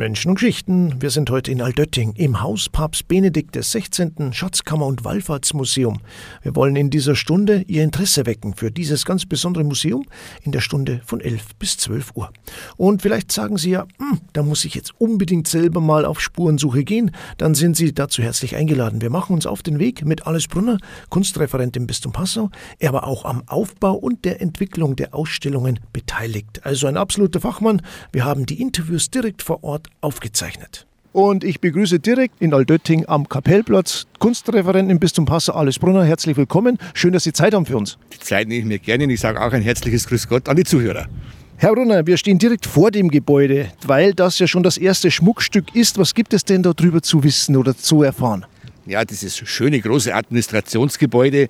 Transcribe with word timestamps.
Menschen 0.00 0.30
und 0.30 0.36
Geschichten. 0.36 0.94
Wir 1.02 1.10
sind 1.10 1.28
heute 1.28 1.52
in 1.52 1.60
Altötting 1.60 2.14
im 2.14 2.40
Haus 2.40 2.70
Papst 2.70 3.06
Benedikt 3.06 3.54
XVI. 3.54 4.32
Schatzkammer- 4.32 4.86
und 4.86 5.04
Wallfahrtsmuseum. 5.04 6.00
Wir 6.42 6.56
wollen 6.56 6.74
in 6.74 6.88
dieser 6.88 7.14
Stunde 7.14 7.66
Ihr 7.66 7.84
Interesse 7.84 8.24
wecken 8.24 8.54
für 8.54 8.70
dieses 8.70 9.04
ganz 9.04 9.26
besondere 9.26 9.62
Museum 9.62 10.06
in 10.42 10.52
der 10.52 10.62
Stunde 10.62 11.02
von 11.04 11.20
11 11.20 11.54
bis 11.58 11.76
12 11.76 12.12
Uhr. 12.14 12.32
Und 12.78 13.02
vielleicht 13.02 13.30
sagen 13.30 13.58
Sie 13.58 13.72
ja, 13.72 13.86
hm, 13.98 14.20
da 14.32 14.42
muss 14.42 14.64
ich 14.64 14.74
jetzt 14.74 14.98
unbedingt 14.98 15.46
selber 15.46 15.82
mal 15.82 16.06
auf 16.06 16.18
Spurensuche 16.18 16.82
gehen. 16.82 17.10
Dann 17.36 17.54
sind 17.54 17.76
Sie 17.76 17.92
dazu 17.92 18.22
herzlich 18.22 18.56
eingeladen. 18.56 19.02
Wir 19.02 19.10
machen 19.10 19.34
uns 19.34 19.44
auf 19.44 19.62
den 19.62 19.78
Weg 19.78 20.06
mit 20.06 20.26
Alice 20.26 20.48
Brunner, 20.48 20.78
Kunstreferent 21.10 21.76
im 21.76 21.86
Bistum 21.86 22.12
Passau. 22.12 22.48
Er 22.78 22.94
war 22.94 23.06
auch 23.06 23.26
am 23.26 23.42
Aufbau 23.48 23.96
und 23.96 24.24
der 24.24 24.40
Entwicklung 24.40 24.96
der 24.96 25.14
Ausstellungen 25.14 25.78
beteiligt. 25.92 26.64
Also 26.64 26.86
ein 26.86 26.96
absoluter 26.96 27.42
Fachmann. 27.42 27.82
Wir 28.12 28.24
haben 28.24 28.46
die 28.46 28.62
Interviews 28.62 29.10
direkt 29.10 29.42
vor 29.42 29.62
Ort 29.62 29.89
aufgezeichnet. 30.00 30.86
Und 31.12 31.42
ich 31.42 31.60
begrüße 31.60 31.98
direkt 31.98 32.40
in 32.40 32.54
Aldötting 32.54 33.04
am 33.06 33.28
Kapellplatz 33.28 34.06
Kunstreferenten 34.20 34.90
im 34.90 35.00
Bistum 35.00 35.24
Passau, 35.24 35.54
Alice 35.54 35.80
Brunner. 35.80 36.04
Herzlich 36.04 36.36
willkommen. 36.36 36.78
Schön, 36.94 37.12
dass 37.12 37.24
Sie 37.24 37.32
Zeit 37.32 37.52
haben 37.52 37.66
für 37.66 37.76
uns. 37.76 37.98
Die 38.12 38.20
Zeit 38.20 38.46
nehme 38.46 38.60
ich 38.60 38.66
mir 38.66 38.78
gerne 38.78 39.04
und 39.04 39.10
ich 39.10 39.20
sage 39.20 39.40
auch 39.40 39.52
ein 39.52 39.62
herzliches 39.62 40.06
Grüß 40.06 40.28
Gott 40.28 40.48
an 40.48 40.56
die 40.56 40.62
Zuhörer. 40.62 41.08
Herr 41.56 41.74
Brunner, 41.74 42.06
wir 42.06 42.16
stehen 42.16 42.38
direkt 42.38 42.64
vor 42.64 42.92
dem 42.92 43.10
Gebäude, 43.10 43.70
weil 43.86 44.14
das 44.14 44.38
ja 44.38 44.46
schon 44.46 44.62
das 44.62 44.78
erste 44.78 45.10
Schmuckstück 45.10 45.74
ist. 45.74 45.98
Was 45.98 46.14
gibt 46.14 46.32
es 46.32 46.44
denn 46.44 46.62
darüber 46.62 47.02
zu 47.02 47.24
wissen 47.24 47.56
oder 47.56 47.76
zu 47.76 48.02
erfahren? 48.04 48.46
Ja, 48.86 49.04
dieses 49.04 49.36
schöne 49.36 49.80
große 49.80 50.14
Administrationsgebäude 50.14 51.48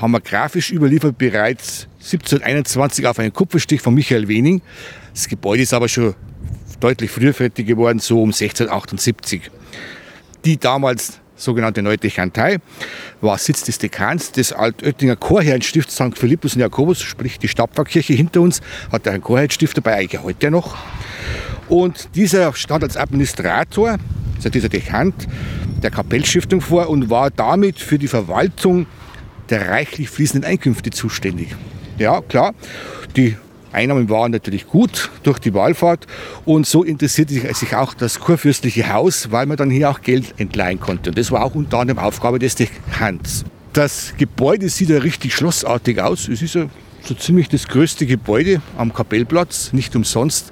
haben 0.00 0.12
wir 0.12 0.20
grafisch 0.20 0.72
überliefert 0.72 1.18
bereits 1.18 1.86
1721 1.98 3.06
auf 3.06 3.18
einen 3.18 3.32
Kupferstich 3.32 3.82
von 3.82 3.94
Michael 3.94 4.26
Wening. 4.28 4.62
Das 5.12 5.28
Gebäude 5.28 5.62
ist 5.62 5.74
aber 5.74 5.88
schon 5.88 6.14
deutlich 6.80 7.10
früher 7.10 7.34
fertig 7.34 7.66
geworden, 7.66 7.98
so 7.98 8.22
um 8.22 8.30
1678. 8.30 9.50
Die 10.44 10.58
damals 10.58 11.20
sogenannte 11.36 11.82
Neue 11.82 11.98
Dechantei 11.98 12.58
war 13.20 13.38
Sitz 13.38 13.62
des 13.64 13.78
Dekans 13.78 14.32
des 14.32 14.52
Altöttinger 14.52 15.16
Chorherrenstifts 15.16 15.94
St. 15.94 16.16
Philippus 16.16 16.54
und 16.54 16.60
Jakobus, 16.60 17.00
sprich 17.00 17.38
die 17.38 17.48
Stadtpfarrkirche 17.48 18.12
hinter 18.12 18.40
uns, 18.40 18.60
hat 18.92 19.08
einen 19.08 19.22
Chorherrenstift 19.22 19.76
dabei, 19.76 19.96
eigentlich 19.96 20.22
heute 20.22 20.50
noch. 20.50 20.76
Und 21.68 22.08
dieser 22.14 22.52
stand 22.54 22.82
als 22.82 22.96
Administrator, 22.96 23.98
also 24.36 24.48
dieser 24.48 24.68
Dechant, 24.68 25.14
der 25.82 25.90
Kapellstiftung 25.90 26.60
vor 26.60 26.88
und 26.88 27.10
war 27.10 27.30
damit 27.30 27.78
für 27.78 27.98
die 27.98 28.08
Verwaltung 28.08 28.86
der 29.48 29.68
reichlich 29.68 30.10
fließenden 30.10 30.48
Einkünfte 30.48 30.90
zuständig. 30.90 31.54
Ja, 31.98 32.20
klar, 32.22 32.54
die 33.16 33.36
Einnahmen 33.72 34.08
waren 34.08 34.32
natürlich 34.32 34.66
gut 34.66 35.10
durch 35.22 35.38
die 35.38 35.54
Wallfahrt 35.54 36.06
und 36.44 36.66
so 36.66 36.82
interessierte 36.82 37.34
sich 37.54 37.76
auch 37.76 37.94
das 37.94 38.18
kurfürstliche 38.18 38.92
Haus, 38.92 39.30
weil 39.30 39.46
man 39.46 39.56
dann 39.56 39.70
hier 39.70 39.90
auch 39.90 40.02
Geld 40.02 40.34
entleihen 40.38 40.80
konnte. 40.80 41.10
Und 41.10 41.18
das 41.18 41.30
war 41.30 41.44
auch 41.44 41.54
unter 41.54 41.78
anderem 41.78 41.98
Aufgabe 41.98 42.38
des 42.38 42.54
Dekans. 42.56 43.44
Das 43.72 44.14
Gebäude 44.16 44.68
sieht 44.68 44.88
ja 44.88 44.98
richtig 44.98 45.34
schlossartig 45.34 46.00
aus. 46.00 46.28
Es 46.28 46.42
ist 46.42 46.54
ja 46.54 46.66
so 47.04 47.14
ziemlich 47.14 47.48
das 47.48 47.68
größte 47.68 48.06
Gebäude 48.06 48.60
am 48.76 48.92
Kapellplatz, 48.92 49.72
nicht 49.72 49.94
umsonst, 49.96 50.50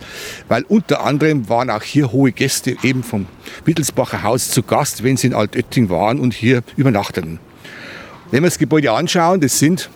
weil 0.49 0.63
unter 0.65 1.05
anderem 1.05 1.49
waren 1.49 1.71
auch 1.71 1.83
hier 1.83 2.13
hohe 2.13 2.33
Gäste 2.33 2.77
eben 2.83 3.03
vom 3.03 3.27
Wittelsbacher 3.65 4.23
Haus 4.23 4.51
zu 4.51 4.63
Gast, 4.63 5.03
wenn 5.03 5.17
sie 5.17 5.29
in 5.29 5.35
Altötting 5.35 5.91
waren 5.91 6.21
und 6.21 6.35
hier 6.35 6.63
übernachteten. 6.77 7.39
Wenn 8.31 8.43
wir 8.43 8.49
das 8.49 8.59
Gebäude 8.59 8.93
anschauen, 8.93 9.41
das 9.41 9.59
sind 9.59 9.91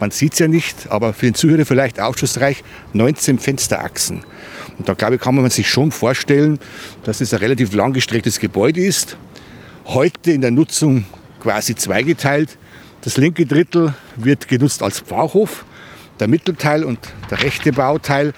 man 0.00 0.10
sieht 0.10 0.34
es 0.34 0.38
ja 0.38 0.48
nicht, 0.48 0.90
aber 0.90 1.12
für 1.12 1.26
den 1.26 1.34
Zuhörer 1.34 1.64
vielleicht 1.64 2.00
aufschlussreich, 2.00 2.62
19 2.92 3.38
Fensterachsen. 3.38 4.24
Und 4.78 4.88
da 4.88 4.94
glaube 4.94 5.16
ich, 5.16 5.20
kann 5.20 5.34
man 5.34 5.48
sich 5.50 5.68
schon 5.68 5.90
vorstellen, 5.90 6.58
dass 7.04 7.20
es 7.20 7.32
ein 7.32 7.40
relativ 7.40 7.72
langgestrecktes 7.72 8.38
Gebäude 8.38 8.80
ist. 8.80 9.16
Heute 9.86 10.32
in 10.32 10.40
der 10.40 10.50
Nutzung 10.50 11.06
quasi 11.40 11.74
zweigeteilt. 11.74 12.58
Das 13.02 13.16
linke 13.16 13.46
Drittel 13.46 13.94
wird 14.16 14.48
genutzt 14.48 14.82
als 14.82 15.00
Pfarrhof. 15.00 15.64
Der 16.20 16.28
Mittelteil 16.28 16.84
und 16.84 16.98
der 17.30 17.42
rechte 17.42 17.72
Bauteil 17.72 18.32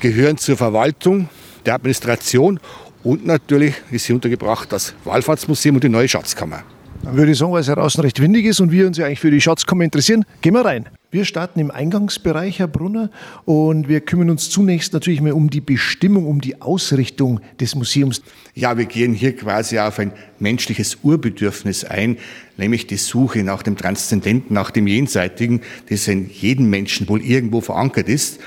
gehören 0.00 0.36
zur 0.38 0.56
Verwaltung, 0.56 1.28
der 1.66 1.74
Administration 1.74 2.60
und 3.02 3.26
natürlich 3.26 3.74
ist 3.90 4.06
hier 4.06 4.14
untergebracht 4.14 4.72
das 4.72 4.94
Wallfahrtsmuseum 5.04 5.76
und 5.76 5.84
die 5.84 5.88
neue 5.88 6.08
Schatzkammer. 6.08 6.62
Dann 7.04 7.16
würde 7.18 7.32
ich 7.32 7.38
sagen, 7.38 7.52
weil 7.52 7.60
es 7.60 7.66
draußen 7.66 8.00
recht 8.00 8.20
windig 8.20 8.46
ist 8.46 8.60
und 8.60 8.72
wir 8.72 8.86
uns 8.86 8.96
ja 8.96 9.04
eigentlich 9.04 9.20
für 9.20 9.30
die 9.30 9.40
Schatzkammer 9.40 9.84
interessieren, 9.84 10.24
gehen 10.40 10.54
wir 10.54 10.64
rein. 10.64 10.88
Wir 11.10 11.26
starten 11.26 11.60
im 11.60 11.70
Eingangsbereich, 11.70 12.58
Herr 12.60 12.66
Brunner, 12.66 13.10
und 13.44 13.88
wir 13.88 14.00
kümmern 14.00 14.30
uns 14.30 14.48
zunächst 14.48 14.94
natürlich 14.94 15.20
mal 15.20 15.32
um 15.32 15.50
die 15.50 15.60
Bestimmung, 15.60 16.26
um 16.26 16.40
die 16.40 16.62
Ausrichtung 16.62 17.40
des 17.60 17.74
Museums. 17.74 18.22
Ja, 18.54 18.78
wir 18.78 18.86
gehen 18.86 19.12
hier 19.12 19.36
quasi 19.36 19.78
auf 19.78 19.98
ein 19.98 20.12
menschliches 20.38 20.98
Urbedürfnis 21.02 21.84
ein, 21.84 22.16
nämlich 22.56 22.86
die 22.86 22.96
Suche 22.96 23.44
nach 23.44 23.62
dem 23.62 23.76
Transzendenten, 23.76 24.54
nach 24.54 24.70
dem 24.70 24.86
Jenseitigen, 24.86 25.60
das 25.90 26.08
in 26.08 26.30
jedem 26.30 26.70
Menschen 26.70 27.06
wohl 27.08 27.20
irgendwo 27.20 27.60
verankert 27.60 28.08
ist. 28.08 28.40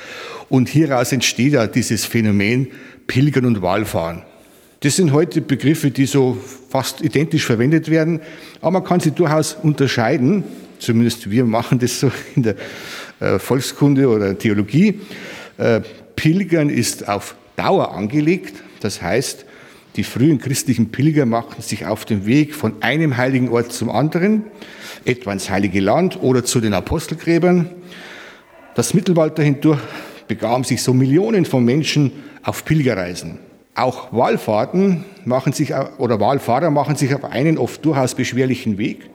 Und 0.50 0.68
hieraus 0.68 1.12
entsteht 1.12 1.54
ja 1.54 1.68
dieses 1.68 2.06
Phänomen 2.06 2.68
Pilgern 3.06 3.46
und 3.46 3.62
Wallfahren. 3.62 4.24
Das 4.88 4.96
sind 4.96 5.12
heute 5.12 5.42
Begriffe, 5.42 5.92
die 5.92 6.06
so 6.06 6.38
fast 6.70 7.02
identisch 7.02 7.46
verwendet 7.46 7.92
werden, 7.92 8.22
aber 8.62 8.80
man 8.80 8.86
kann 8.86 9.02
sie 9.02 9.12
durchaus 9.12 9.58
unterscheiden. 9.62 10.46
Zumindest 10.80 11.30
wir 11.30 11.44
machen 11.44 11.78
das 11.78 12.00
so 12.00 12.10
in 12.38 12.44
der 12.44 12.56
äh, 13.20 13.38
Volkskunde 13.38 14.08
oder 14.08 14.38
Theologie. 14.38 15.02
Äh, 15.58 15.82
Pilgern 16.16 16.70
ist 16.70 17.06
auf 17.06 17.36
Dauer 17.58 17.94
angelegt. 17.94 18.64
Das 18.80 19.02
heißt, 19.02 19.44
die 19.98 20.06
frühen 20.06 20.40
christlichen 20.40 20.90
Pilger 20.90 21.26
machten 21.26 21.62
sich 21.62 21.86
auf 21.86 22.06
den 22.06 22.26
Weg 22.26 22.56
von 22.56 22.82
einem 22.82 23.18
heiligen 23.18 23.50
Ort 23.50 23.74
zum 23.74 23.90
anderen, 23.90 24.46
etwa 25.04 25.34
ins 25.34 25.50
Heilige 25.50 25.82
Land 25.82 26.18
oder 26.22 26.46
zu 26.46 26.62
den 26.62 26.74
Apostelgräbern. 26.74 27.72
Das 28.74 28.94
Mittelalter 28.94 29.44
hindurch 29.44 29.82
begaben 30.30 30.64
sich 30.64 30.82
so 30.82 30.94
Millionen 30.94 31.44
von 31.44 31.66
Menschen 31.66 32.14
auf 32.42 32.64
Pilgerreisen. 32.64 33.47
Auch 33.78 34.12
Wallfahrten 34.12 35.06
machen 35.24 35.54
sich, 35.54 35.72
oder 36.00 36.20
Wallfahrer 36.20 36.72
machen 36.72 36.96
sich 36.96 37.14
auf 37.14 37.24
einen 37.24 37.60
oft 37.60 37.86
durchaus 37.86 38.16
beschwerlichen 38.16 38.80
Weg, 38.80 39.08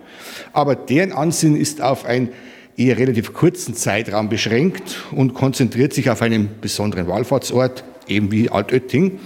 aber 0.52 0.76
deren 0.76 1.10
Ansinn 1.10 1.56
ist 1.56 1.82
auf 1.82 2.04
einen 2.04 2.28
eher 2.76 2.96
relativ 2.96 3.32
kurzen 3.34 3.74
Zeitraum 3.74 4.28
beschränkt 4.28 5.02
und 5.10 5.34
konzentriert 5.34 5.92
sich 5.92 6.08
auf 6.10 6.22
einen 6.22 6.48
besonderen 6.60 7.08
Wallfahrtsort, 7.08 7.82
eben 8.06 8.30
wie 8.30 8.50
Altötting. 8.50 9.18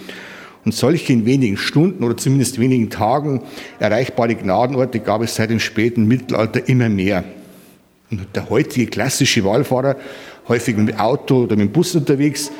Und 0.64 0.74
solche 0.74 1.12
in 1.12 1.26
wenigen 1.26 1.58
Stunden 1.58 2.02
oder 2.02 2.16
zumindest 2.16 2.58
wenigen 2.58 2.88
Tagen 2.88 3.42
erreichbare 3.78 4.36
Gnadenorte 4.36 5.00
gab 5.00 5.20
es 5.20 5.34
seit 5.34 5.50
dem 5.50 5.60
späten 5.60 6.06
Mittelalter 6.06 6.66
immer 6.66 6.88
mehr. 6.88 7.24
Und 8.10 8.26
der 8.34 8.48
heutige 8.48 8.86
klassische 8.86 9.44
Wallfahrer, 9.44 9.96
häufig 10.48 10.78
mit 10.78 10.98
Auto 10.98 11.42
oder 11.42 11.56
mit 11.56 11.68
dem 11.68 11.72
Bus 11.72 11.94
unterwegs, 11.94 12.50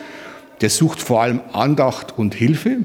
der 0.60 0.70
sucht 0.70 1.00
vor 1.00 1.22
allem 1.22 1.40
Andacht 1.52 2.18
und 2.18 2.34
Hilfe, 2.34 2.78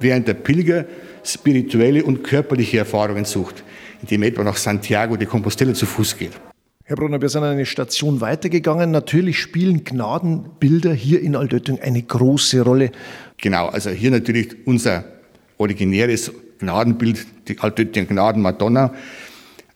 während 0.00 0.28
der 0.28 0.34
Pilger 0.34 0.84
spirituelle 1.24 2.04
und 2.04 2.24
körperliche 2.24 2.78
Erfahrungen 2.78 3.24
sucht, 3.24 3.62
indem 4.00 4.22
er 4.22 4.28
etwa 4.28 4.44
nach 4.44 4.56
Santiago 4.56 5.16
de 5.16 5.26
Compostela 5.26 5.74
zu 5.74 5.86
Fuß 5.86 6.16
geht. 6.16 6.32
Herr 6.84 6.96
Brunner, 6.96 7.20
wir 7.20 7.28
sind 7.28 7.44
eine 7.44 7.66
Station 7.66 8.22
weitergegangen. 8.22 8.90
Natürlich 8.90 9.38
spielen 9.38 9.84
Gnadenbilder 9.84 10.94
hier 10.94 11.20
in 11.20 11.36
Altötting 11.36 11.78
eine 11.80 12.02
große 12.02 12.62
Rolle. 12.62 12.92
Genau, 13.36 13.66
also 13.66 13.90
hier 13.90 14.10
natürlich 14.10 14.56
unser 14.64 15.04
originäres 15.58 16.32
Gnadenbild, 16.60 17.26
die 17.48 17.58
Altöttinger 17.58 18.06
Gnadenmadonna, 18.06 18.94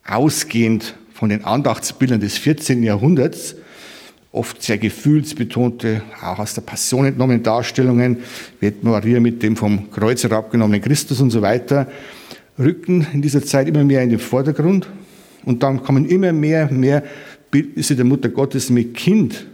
ausgehend 0.08 0.94
von 1.12 1.28
den 1.28 1.44
Andachtsbildern 1.44 2.20
des 2.20 2.38
14. 2.38 2.82
Jahrhunderts, 2.82 3.56
oft 4.32 4.62
sehr 4.62 4.78
gefühlsbetonte, 4.78 6.02
auch 6.22 6.38
aus 6.38 6.54
der 6.54 6.62
Passion 6.62 7.04
entnommene 7.04 7.40
Darstellungen, 7.40 8.18
wird 8.60 8.82
Maria 8.82 9.20
mit 9.20 9.42
dem 9.42 9.56
vom 9.56 9.90
Kreuz 9.90 10.24
herabgenommenen 10.24 10.80
Christus 10.80 11.20
und 11.20 11.30
so 11.30 11.42
weiter, 11.42 11.86
rücken 12.58 13.06
in 13.12 13.20
dieser 13.20 13.42
Zeit 13.42 13.68
immer 13.68 13.84
mehr 13.84 14.02
in 14.02 14.10
den 14.10 14.18
Vordergrund. 14.18 14.88
Und 15.44 15.62
dann 15.62 15.82
kommen 15.82 16.06
immer 16.06 16.32
mehr, 16.32 16.70
mehr 16.70 17.02
Bildnisse 17.50 17.94
der 17.94 18.06
Mutter 18.06 18.30
Gottes 18.30 18.70
mit 18.70 18.94
Kind 18.94 19.46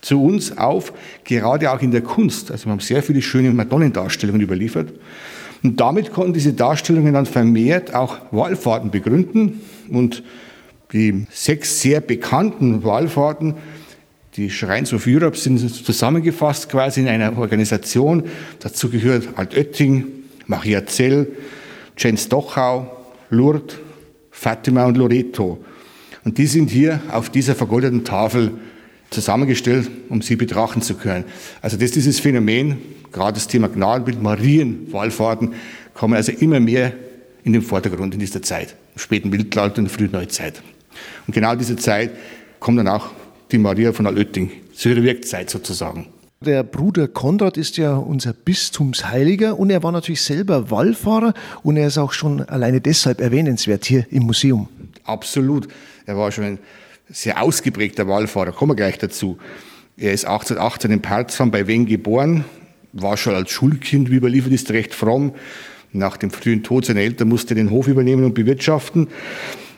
zu 0.00 0.22
uns 0.22 0.56
auf, 0.56 0.92
gerade 1.24 1.70
auch 1.70 1.82
in 1.82 1.90
der 1.90 2.02
Kunst. 2.02 2.50
Also 2.50 2.66
wir 2.66 2.72
haben 2.72 2.80
sehr 2.80 3.02
viele 3.02 3.20
schöne 3.20 3.50
Madonnendarstellungen 3.50 4.40
überliefert. 4.40 4.92
Und 5.62 5.80
damit 5.80 6.12
konnten 6.12 6.32
diese 6.32 6.52
Darstellungen 6.52 7.12
dann 7.12 7.26
vermehrt 7.26 7.94
auch 7.94 8.18
Wallfahrten 8.30 8.90
begründen. 8.90 9.60
Und 9.90 10.22
die 10.92 11.26
sechs 11.30 11.80
sehr 11.80 12.00
bekannten 12.00 12.84
Wallfahrten 12.84 13.54
die 14.38 14.50
Shrines 14.50 14.92
of 14.92 15.06
Europe 15.06 15.36
sind 15.36 15.58
zusammengefasst 15.58 16.70
quasi 16.70 17.00
in 17.00 17.08
einer 17.08 17.36
Organisation. 17.36 18.22
Dazu 18.60 18.88
gehört 18.88 19.28
Altötting, 19.36 20.06
Maria 20.46 20.86
Zell, 20.86 21.26
Jens 21.98 22.28
Dochau, 22.28 23.04
Lourdes, 23.30 23.76
Fatima 24.30 24.86
und 24.86 24.96
Loreto. 24.96 25.62
Und 26.24 26.38
die 26.38 26.46
sind 26.46 26.70
hier 26.70 27.00
auf 27.10 27.30
dieser 27.30 27.56
vergoldeten 27.56 28.04
Tafel 28.04 28.52
zusammengestellt, 29.10 29.90
um 30.08 30.22
sie 30.22 30.36
betrachten 30.36 30.82
zu 30.82 30.94
können. 30.94 31.24
Also 31.60 31.76
das 31.76 31.90
dieses 31.90 32.20
Phänomen 32.20 32.78
gerade 33.10 33.34
das 33.34 33.48
Thema 33.48 33.68
Gnadenbild, 33.68 34.22
Marienwallfahrten, 34.22 35.54
kommen 35.94 36.14
also 36.14 36.32
immer 36.32 36.60
mehr 36.60 36.92
in 37.42 37.52
den 37.52 37.62
Vordergrund 37.62 38.14
in 38.14 38.20
dieser 38.20 38.42
Zeit, 38.42 38.76
im 38.94 39.00
späten 39.00 39.30
Mittelalter 39.30 39.80
und 39.80 39.90
frühen 39.90 40.12
Neuzeit. 40.12 40.62
Und 41.26 41.34
genau 41.34 41.56
diese 41.56 41.76
Zeit 41.76 42.12
kommt 42.60 42.78
dann 42.78 42.88
auch 42.88 43.10
die 43.50 43.58
Maria 43.58 43.92
von 43.92 44.06
Alötting, 44.06 44.50
zu 44.74 44.90
ihrer 44.90 45.02
Wirkzeit 45.02 45.50
sozusagen. 45.50 46.06
Der 46.40 46.62
Bruder 46.62 47.08
Konrad 47.08 47.56
ist 47.56 47.78
ja 47.78 47.96
unser 47.96 48.32
Bistumsheiliger 48.32 49.58
und 49.58 49.70
er 49.70 49.82
war 49.82 49.90
natürlich 49.90 50.22
selber 50.22 50.70
Wallfahrer 50.70 51.34
und 51.64 51.76
er 51.76 51.88
ist 51.88 51.98
auch 51.98 52.12
schon 52.12 52.42
alleine 52.42 52.80
deshalb 52.80 53.20
erwähnenswert 53.20 53.84
hier 53.84 54.06
im 54.10 54.22
Museum. 54.22 54.68
Absolut. 55.02 55.66
Er 56.06 56.16
war 56.16 56.30
schon 56.30 56.44
ein 56.44 56.58
sehr 57.08 57.42
ausgeprägter 57.42 58.06
Wallfahrer, 58.06 58.52
kommen 58.52 58.70
wir 58.70 58.76
gleich 58.76 58.98
dazu. 58.98 59.38
Er 59.96 60.12
ist 60.12 60.26
1818 60.26 60.92
in 60.92 61.02
Parzam 61.02 61.50
bei 61.50 61.66
Wien 61.66 61.86
geboren, 61.86 62.44
war 62.92 63.16
schon 63.16 63.34
als 63.34 63.50
Schulkind, 63.50 64.08
wie 64.10 64.16
überliefert 64.16 64.52
ist, 64.52 64.70
recht 64.70 64.94
fromm. 64.94 65.32
Nach 65.92 66.16
dem 66.16 66.30
frühen 66.30 66.62
Tod 66.62 66.84
seiner 66.84 67.00
Eltern 67.00 67.28
musste 67.28 67.54
er 67.54 67.56
den 67.56 67.70
Hof 67.70 67.88
übernehmen 67.88 68.22
und 68.22 68.34
bewirtschaften. 68.34 69.08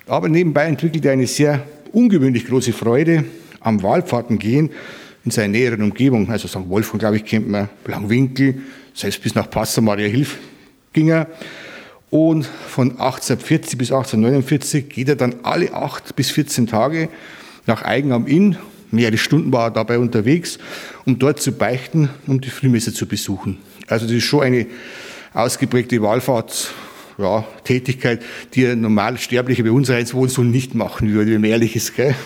Aber 0.06 0.28
nebenbei 0.28 0.66
entwickelte 0.66 1.08
er 1.08 1.14
eine 1.14 1.26
sehr 1.26 1.64
ungewöhnlich 1.92 2.46
große 2.46 2.74
Freude 2.74 3.24
am 3.60 3.82
Wallfahrten 3.82 4.38
gehen 4.38 4.70
in 5.24 5.30
seiner 5.30 5.48
näheren 5.48 5.82
Umgebung. 5.82 6.30
Also 6.30 6.48
St. 6.48 6.68
Wolfgang, 6.68 7.00
glaube 7.00 7.16
ich, 7.16 7.24
kennt 7.24 7.48
man, 7.48 7.68
Langwinkel, 7.86 8.60
selbst 8.94 9.22
bis 9.22 9.34
nach 9.34 9.50
Passau 9.50 9.82
Maria 9.82 10.08
Hilf 10.08 10.38
ging 10.92 11.08
er. 11.08 11.26
Und 12.10 12.44
von 12.44 12.90
1840 12.92 13.78
bis 13.78 13.90
1849 13.92 14.88
geht 14.88 15.08
er 15.08 15.16
dann 15.16 15.36
alle 15.42 15.72
acht 15.72 16.14
bis 16.16 16.30
14 16.30 16.66
Tage 16.66 17.08
nach 17.66 17.82
Eigen 17.82 18.12
am 18.12 18.26
Inn. 18.26 18.56
Mehrere 18.90 19.18
Stunden 19.18 19.52
war 19.52 19.68
er 19.68 19.70
dabei 19.70 19.98
unterwegs, 19.98 20.58
um 21.06 21.20
dort 21.20 21.40
zu 21.40 21.52
beichten, 21.52 22.10
um 22.26 22.40
die 22.40 22.50
Frühmesse 22.50 22.92
zu 22.92 23.06
besuchen. 23.06 23.58
Also 23.86 24.06
das 24.06 24.16
ist 24.16 24.24
schon 24.24 24.42
eine 24.42 24.66
ausgeprägte 25.32 26.02
Wallfahrtstätigkeit, 26.02 28.22
ja, 28.22 28.26
die 28.54 28.66
ein 28.66 28.80
normal 28.80 29.16
Sterblicher 29.18 29.62
bei 29.62 29.70
uns 29.70 29.88
wohl 30.12 30.28
so 30.28 30.42
nicht 30.42 30.74
machen 30.74 31.12
würde, 31.12 31.30
wenn 31.30 31.42
man 31.42 31.50
ehrlich 31.50 31.76
ist. 31.76 31.94
Gell? 31.94 32.16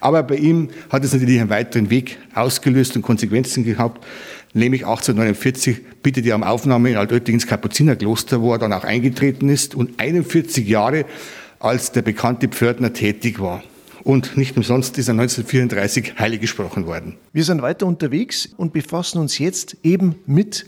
Aber 0.00 0.22
bei 0.22 0.36
ihm 0.36 0.70
hat 0.90 1.04
es 1.04 1.12
natürlich 1.12 1.40
einen 1.40 1.50
weiteren 1.50 1.90
Weg 1.90 2.18
ausgelöst 2.34 2.96
und 2.96 3.02
Konsequenzen 3.02 3.64
gehabt. 3.64 4.04
Nämlich 4.52 4.82
1849 4.82 6.02
bittet 6.02 6.26
er 6.26 6.34
um 6.34 6.42
Aufnahme 6.42 6.90
in 6.90 6.96
Altötting 6.96 7.34
ins 7.34 7.46
Kapuzinerkloster, 7.46 8.40
wo 8.40 8.52
er 8.52 8.58
dann 8.58 8.72
auch 8.72 8.84
eingetreten 8.84 9.48
ist 9.48 9.74
und 9.74 10.00
41 10.00 10.66
Jahre 10.66 11.04
als 11.60 11.92
der 11.92 12.02
bekannte 12.02 12.48
Pförtner 12.48 12.92
tätig 12.92 13.38
war. 13.38 13.62
Und 14.02 14.36
nicht 14.36 14.56
umsonst 14.56 14.96
ist 14.98 15.08
er 15.08 15.12
1934 15.12 16.18
heilig 16.18 16.40
gesprochen 16.40 16.86
worden. 16.86 17.16
Wir 17.32 17.44
sind 17.44 17.60
weiter 17.60 17.86
unterwegs 17.86 18.48
und 18.56 18.72
befassen 18.72 19.18
uns 19.18 19.38
jetzt 19.38 19.76
eben 19.82 20.14
mit 20.26 20.66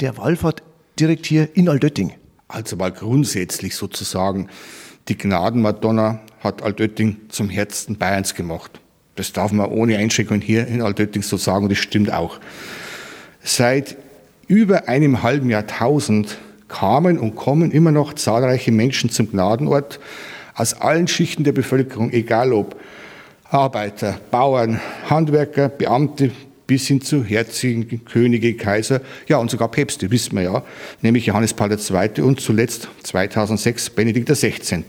der 0.00 0.16
Wallfahrt 0.16 0.62
direkt 0.98 1.26
hier 1.26 1.48
in 1.54 1.68
Altötting. 1.68 2.12
Also 2.46 2.76
mal 2.76 2.92
grundsätzlich 2.92 3.74
sozusagen, 3.74 4.48
die 5.08 5.18
Gnadenmadonna 5.18 6.20
hat 6.40 6.62
Altötting 6.62 7.16
zum 7.28 7.48
Herzen 7.48 7.96
Bayerns 7.96 8.34
gemacht. 8.34 8.80
Das 9.16 9.32
darf 9.32 9.50
man 9.52 9.66
ohne 9.66 9.96
Einschränkung 9.98 10.40
hier 10.40 10.66
in 10.66 10.80
Altötting 10.80 11.22
so 11.22 11.36
sagen 11.36 11.64
und 11.64 11.70
das 11.70 11.78
stimmt 11.78 12.12
auch. 12.12 12.38
Seit 13.42 13.96
über 14.46 14.88
einem 14.88 15.22
halben 15.22 15.50
Jahrtausend 15.50 16.38
kamen 16.68 17.18
und 17.18 17.34
kommen 17.34 17.70
immer 17.70 17.92
noch 17.92 18.14
zahlreiche 18.14 18.72
Menschen 18.72 19.10
zum 19.10 19.30
Gnadenort 19.30 19.98
aus 20.54 20.74
allen 20.74 21.08
Schichten 21.08 21.44
der 21.44 21.52
Bevölkerung, 21.52 22.12
egal 22.12 22.52
ob 22.52 22.76
Arbeiter, 23.50 24.20
Bauern, 24.30 24.80
Handwerker, 25.08 25.68
Beamte, 25.68 26.30
bis 26.66 26.86
hin 26.86 27.00
zu 27.00 27.24
Herzigen, 27.24 28.04
Könige, 28.04 28.54
Kaiser, 28.54 29.00
ja 29.26 29.38
und 29.38 29.50
sogar 29.50 29.68
Päpste, 29.70 30.10
wissen 30.10 30.36
wir 30.36 30.42
ja, 30.42 30.62
nämlich 31.00 31.26
Johannes 31.26 31.54
Paul 31.54 31.72
II. 31.72 32.22
und 32.22 32.40
zuletzt 32.40 32.88
2006 33.04 33.90
Benedikt 33.90 34.28
XVI. 34.28 34.84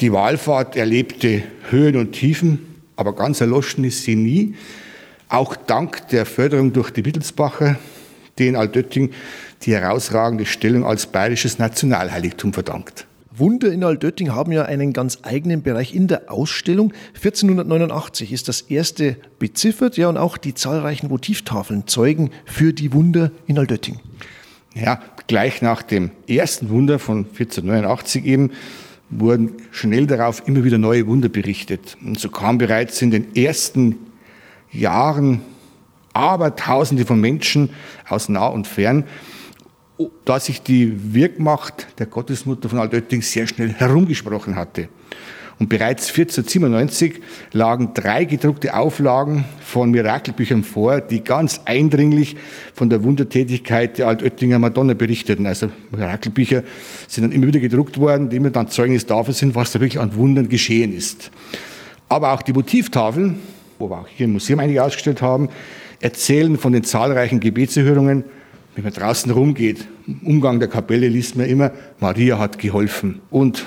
Die 0.00 0.12
Wahlfahrt 0.12 0.76
erlebte 0.76 1.42
Höhen 1.70 1.96
und 1.96 2.12
Tiefen, 2.12 2.76
aber 2.94 3.16
ganz 3.16 3.40
erloschen 3.40 3.82
ist 3.82 4.04
sie 4.04 4.14
nie. 4.14 4.54
Auch 5.28 5.56
dank 5.56 6.06
der 6.08 6.24
Förderung 6.24 6.72
durch 6.72 6.92
die 6.92 7.04
Wittelsbacher, 7.04 7.80
die 8.38 8.46
in 8.46 8.54
Altötting 8.54 9.10
die 9.62 9.74
herausragende 9.74 10.46
Stellung 10.46 10.86
als 10.86 11.06
bayerisches 11.06 11.58
Nationalheiligtum 11.58 12.52
verdankt. 12.52 13.08
Wunder 13.36 13.72
in 13.72 13.82
Altötting 13.82 14.32
haben 14.32 14.52
ja 14.52 14.66
einen 14.66 14.92
ganz 14.92 15.18
eigenen 15.22 15.62
Bereich 15.62 15.92
in 15.92 16.06
der 16.06 16.30
Ausstellung. 16.30 16.92
1489 17.14 18.32
ist 18.32 18.46
das 18.46 18.60
erste 18.60 19.16
beziffert, 19.40 19.96
ja, 19.96 20.08
und 20.08 20.16
auch 20.16 20.36
die 20.36 20.54
zahlreichen 20.54 21.10
Votivtafeln 21.10 21.88
zeugen 21.88 22.30
für 22.44 22.72
die 22.72 22.92
Wunder 22.92 23.32
in 23.48 23.58
Altötting. 23.58 23.98
Ja, 24.74 25.02
gleich 25.26 25.60
nach 25.60 25.82
dem 25.82 26.12
ersten 26.28 26.70
Wunder 26.70 27.00
von 27.00 27.26
1489 27.26 28.24
eben 28.24 28.52
wurden 29.10 29.54
schnell 29.70 30.06
darauf 30.06 30.46
immer 30.46 30.64
wieder 30.64 30.78
neue 30.78 31.06
Wunder 31.06 31.28
berichtet. 31.28 31.96
Und 32.04 32.18
so 32.18 32.28
kam 32.28 32.58
bereits 32.58 33.00
in 33.02 33.10
den 33.10 33.34
ersten 33.34 33.96
Jahren 34.70 35.42
Abertausende 36.12 37.06
von 37.06 37.20
Menschen 37.20 37.70
aus 38.08 38.28
nah 38.28 38.46
und 38.48 38.66
fern, 38.66 39.04
da 40.24 40.40
sich 40.40 40.62
die 40.62 41.14
Wirkmacht 41.14 41.86
der 41.98 42.06
Gottesmutter 42.06 42.68
von 42.68 42.78
Altötting 42.78 43.22
sehr 43.22 43.46
schnell 43.46 43.72
herumgesprochen 43.72 44.56
hatte. 44.56 44.88
Und 45.58 45.68
bereits 45.68 46.08
1497 46.10 47.20
lagen 47.52 47.92
drei 47.92 48.24
gedruckte 48.24 48.76
Auflagen 48.76 49.44
von 49.60 49.90
Mirakelbüchern 49.90 50.62
vor, 50.62 51.00
die 51.00 51.24
ganz 51.24 51.60
eindringlich 51.64 52.36
von 52.74 52.88
der 52.90 53.02
Wundertätigkeit 53.02 53.98
der 53.98 54.06
Altöttinger 54.06 54.60
Madonna 54.60 54.94
berichteten. 54.94 55.46
Also 55.46 55.70
Mirakelbücher 55.90 56.62
sind 57.08 57.24
dann 57.24 57.32
immer 57.32 57.48
wieder 57.48 57.58
gedruckt 57.58 57.98
worden, 57.98 58.30
die 58.30 58.36
immer 58.36 58.50
dann 58.50 58.68
Zeugnis 58.68 59.06
dafür 59.06 59.34
sind, 59.34 59.56
was 59.56 59.72
da 59.72 59.80
wirklich 59.80 59.98
an 59.98 60.14
Wundern 60.14 60.48
geschehen 60.48 60.96
ist. 60.96 61.32
Aber 62.08 62.32
auch 62.32 62.42
die 62.42 62.52
Motivtafeln, 62.52 63.40
wo 63.80 63.90
wir 63.90 63.98
auch 63.98 64.08
hier 64.08 64.26
im 64.26 64.34
Museum 64.34 64.60
einige 64.60 64.84
ausgestellt 64.84 65.22
haben, 65.22 65.48
erzählen 66.00 66.56
von 66.56 66.72
den 66.72 66.84
zahlreichen 66.84 67.40
Gebetserhörungen, 67.40 68.22
wenn 68.76 68.84
man 68.84 68.92
draußen 68.92 69.32
rumgeht. 69.32 69.88
Im 70.06 70.20
Umgang 70.24 70.60
der 70.60 70.68
Kapelle 70.68 71.08
liest 71.08 71.34
man 71.34 71.46
immer, 71.46 71.72
Maria 71.98 72.38
hat 72.38 72.60
geholfen. 72.60 73.20
Und 73.30 73.66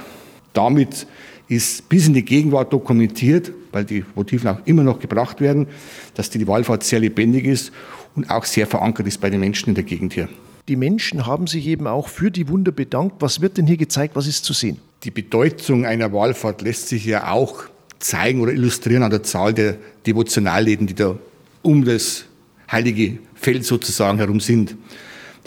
damit 0.54 1.06
ist 1.52 1.90
bis 1.90 2.08
in 2.08 2.14
die 2.14 2.24
Gegenwart 2.24 2.72
dokumentiert, 2.72 3.52
weil 3.74 3.84
die 3.84 4.06
Motiven 4.16 4.48
auch 4.48 4.60
immer 4.66 4.84
noch 4.84 5.00
gebracht 5.00 5.42
werden, 5.42 5.68
dass 6.14 6.30
die 6.30 6.48
Wallfahrt 6.48 6.84
sehr 6.84 7.00
lebendig 7.00 7.46
ist 7.46 7.74
und 8.16 8.30
auch 8.30 8.46
sehr 8.46 8.68
verankert 8.68 9.08
ist 9.08 9.20
bei 9.20 9.30
den 9.30 9.42
Menschen 9.42 9.70
in 9.70 9.76
der 9.76 9.84
Gegend 9.84 10.14
hier. 10.14 10.30
Die 10.70 10.78
Menschen 10.78 11.26
haben 11.26 11.48
sich 11.48 11.68
eben 11.68 11.88
auch 11.88 12.08
für 12.08 12.32
die 12.32 12.48
Wunder 12.48 12.72
bedankt. 12.72 13.16
Was 13.20 13.42
wird 13.42 13.58
denn 13.58 13.68
hier 13.68 13.76
gezeigt? 13.76 14.16
Was 14.16 14.28
ist 14.28 14.46
zu 14.46 14.54
sehen? 14.54 14.78
Die 15.04 15.12
Bedeutung 15.12 15.86
einer 15.86 16.14
Wallfahrt 16.14 16.62
lässt 16.62 16.88
sich 16.88 17.04
ja 17.06 17.32
auch 17.32 17.66
zeigen 18.00 18.40
oder 18.40 18.54
illustrieren 18.54 19.04
an 19.04 19.12
der 19.12 19.24
Zahl 19.24 19.54
der 19.54 19.76
Devotionalläden, 20.08 20.88
die 20.88 20.96
da 20.96 21.18
um 21.64 21.84
das 21.84 22.26
heilige 22.72 23.18
Feld 23.36 23.66
sozusagen 23.66 24.20
herum 24.20 24.40
sind. 24.40 24.78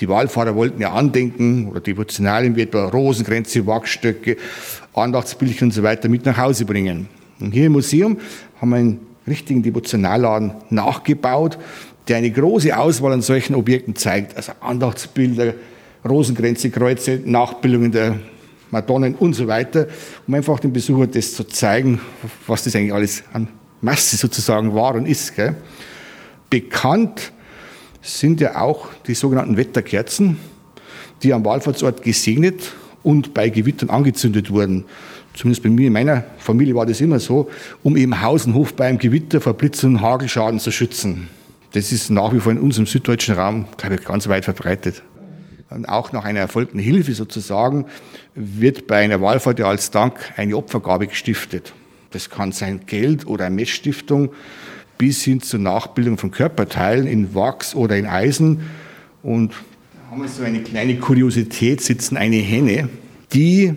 Die 0.00 0.08
Wallfahrer 0.08 0.54
wollten 0.54 0.80
ja 0.80 0.92
andenken 0.92 1.68
oder 1.68 1.80
Devotionalien 1.80 2.56
wie 2.56 2.62
etwa 2.62 2.86
Rosenkränze, 2.86 3.66
Wachstöcke, 3.66 4.36
Andachtsbildchen 4.92 5.68
und 5.68 5.72
so 5.72 5.82
weiter 5.82 6.08
mit 6.08 6.24
nach 6.24 6.36
Hause 6.36 6.64
bringen. 6.64 7.08
Und 7.40 7.52
hier 7.52 7.66
im 7.66 7.72
Museum 7.72 8.18
haben 8.60 8.70
wir 8.70 8.76
einen 8.76 9.00
richtigen 9.26 9.62
Devotionalladen 9.62 10.52
nachgebaut, 10.70 11.58
der 12.08 12.18
eine 12.18 12.30
große 12.30 12.76
Auswahl 12.76 13.12
an 13.12 13.22
solchen 13.22 13.54
Objekten 13.54 13.96
zeigt. 13.96 14.36
Also 14.36 14.52
Andachtsbilder, 14.60 15.54
Rosenkränze, 16.06 16.70
Kreuze, 16.70 17.20
Nachbildungen 17.24 17.92
der 17.92 18.18
Madonnen 18.70 19.14
und 19.14 19.34
so 19.34 19.46
weiter, 19.46 19.86
um 20.26 20.34
einfach 20.34 20.58
dem 20.58 20.72
Besucher 20.72 21.06
das 21.06 21.34
zu 21.34 21.44
zeigen, 21.44 22.00
was 22.46 22.64
das 22.64 22.74
eigentlich 22.74 22.92
alles 22.92 23.22
an 23.32 23.48
Masse 23.80 24.16
sozusagen 24.16 24.74
war 24.74 24.94
und 24.96 25.06
ist. 25.06 25.36
Gell? 25.36 25.54
Bekannt 26.50 27.32
sind 28.04 28.40
ja 28.40 28.60
auch 28.60 28.88
die 29.06 29.14
sogenannten 29.14 29.56
Wetterkerzen, 29.56 30.36
die 31.22 31.32
am 31.32 31.44
Wallfahrtsort 31.44 32.02
gesegnet 32.02 32.72
und 33.02 33.34
bei 33.34 33.48
Gewittern 33.48 33.90
angezündet 33.90 34.50
wurden. 34.50 34.84
Zumindest 35.32 35.62
bei 35.64 35.70
mir 35.70 35.88
in 35.88 35.92
meiner 35.92 36.24
Familie 36.38 36.74
war 36.74 36.86
das 36.86 37.00
immer 37.00 37.18
so, 37.18 37.50
um 37.82 37.96
eben 37.96 38.22
Haus 38.22 38.46
und 38.46 38.54
Hof 38.54 38.74
beim 38.74 38.98
Gewitter 38.98 39.40
vor 39.40 39.54
Blitz 39.54 39.82
und 39.82 40.00
Hagelschaden 40.00 40.60
zu 40.60 40.70
schützen. 40.70 41.28
Das 41.72 41.90
ist 41.90 42.10
nach 42.10 42.32
wie 42.32 42.38
vor 42.38 42.52
in 42.52 42.58
unserem 42.58 42.86
süddeutschen 42.86 43.34
Raum, 43.34 43.66
glaube 43.76 43.96
ich, 43.96 44.04
ganz 44.04 44.28
weit 44.28 44.44
verbreitet. 44.44 45.02
Und 45.70 45.88
auch 45.88 46.12
nach 46.12 46.24
einer 46.24 46.38
erfolgten 46.38 46.78
Hilfe 46.78 47.14
sozusagen 47.14 47.86
wird 48.34 48.86
bei 48.86 48.98
einer 48.98 49.20
Wallfahrt 49.20 49.58
ja 49.58 49.66
als 49.66 49.90
Dank 49.90 50.32
eine 50.36 50.56
Opfergabe 50.56 51.08
gestiftet. 51.08 51.72
Das 52.12 52.30
kann 52.30 52.52
sein 52.52 52.82
Geld 52.86 53.26
oder 53.26 53.46
eine 53.46 53.56
Messstiftung 53.56 54.30
bis 55.04 55.22
hin 55.22 55.42
zur 55.42 55.60
Nachbildung 55.60 56.16
von 56.16 56.30
Körperteilen 56.30 57.06
in 57.06 57.34
Wachs 57.34 57.74
oder 57.74 57.94
in 57.94 58.06
Eisen. 58.06 58.62
Und 59.22 59.52
da 59.52 60.10
haben 60.10 60.22
wir 60.22 60.28
so 60.28 60.42
eine 60.42 60.62
kleine 60.62 60.96
Kuriosität, 60.98 61.82
sitzen 61.82 62.16
eine 62.16 62.36
Henne, 62.36 62.88
die 63.34 63.74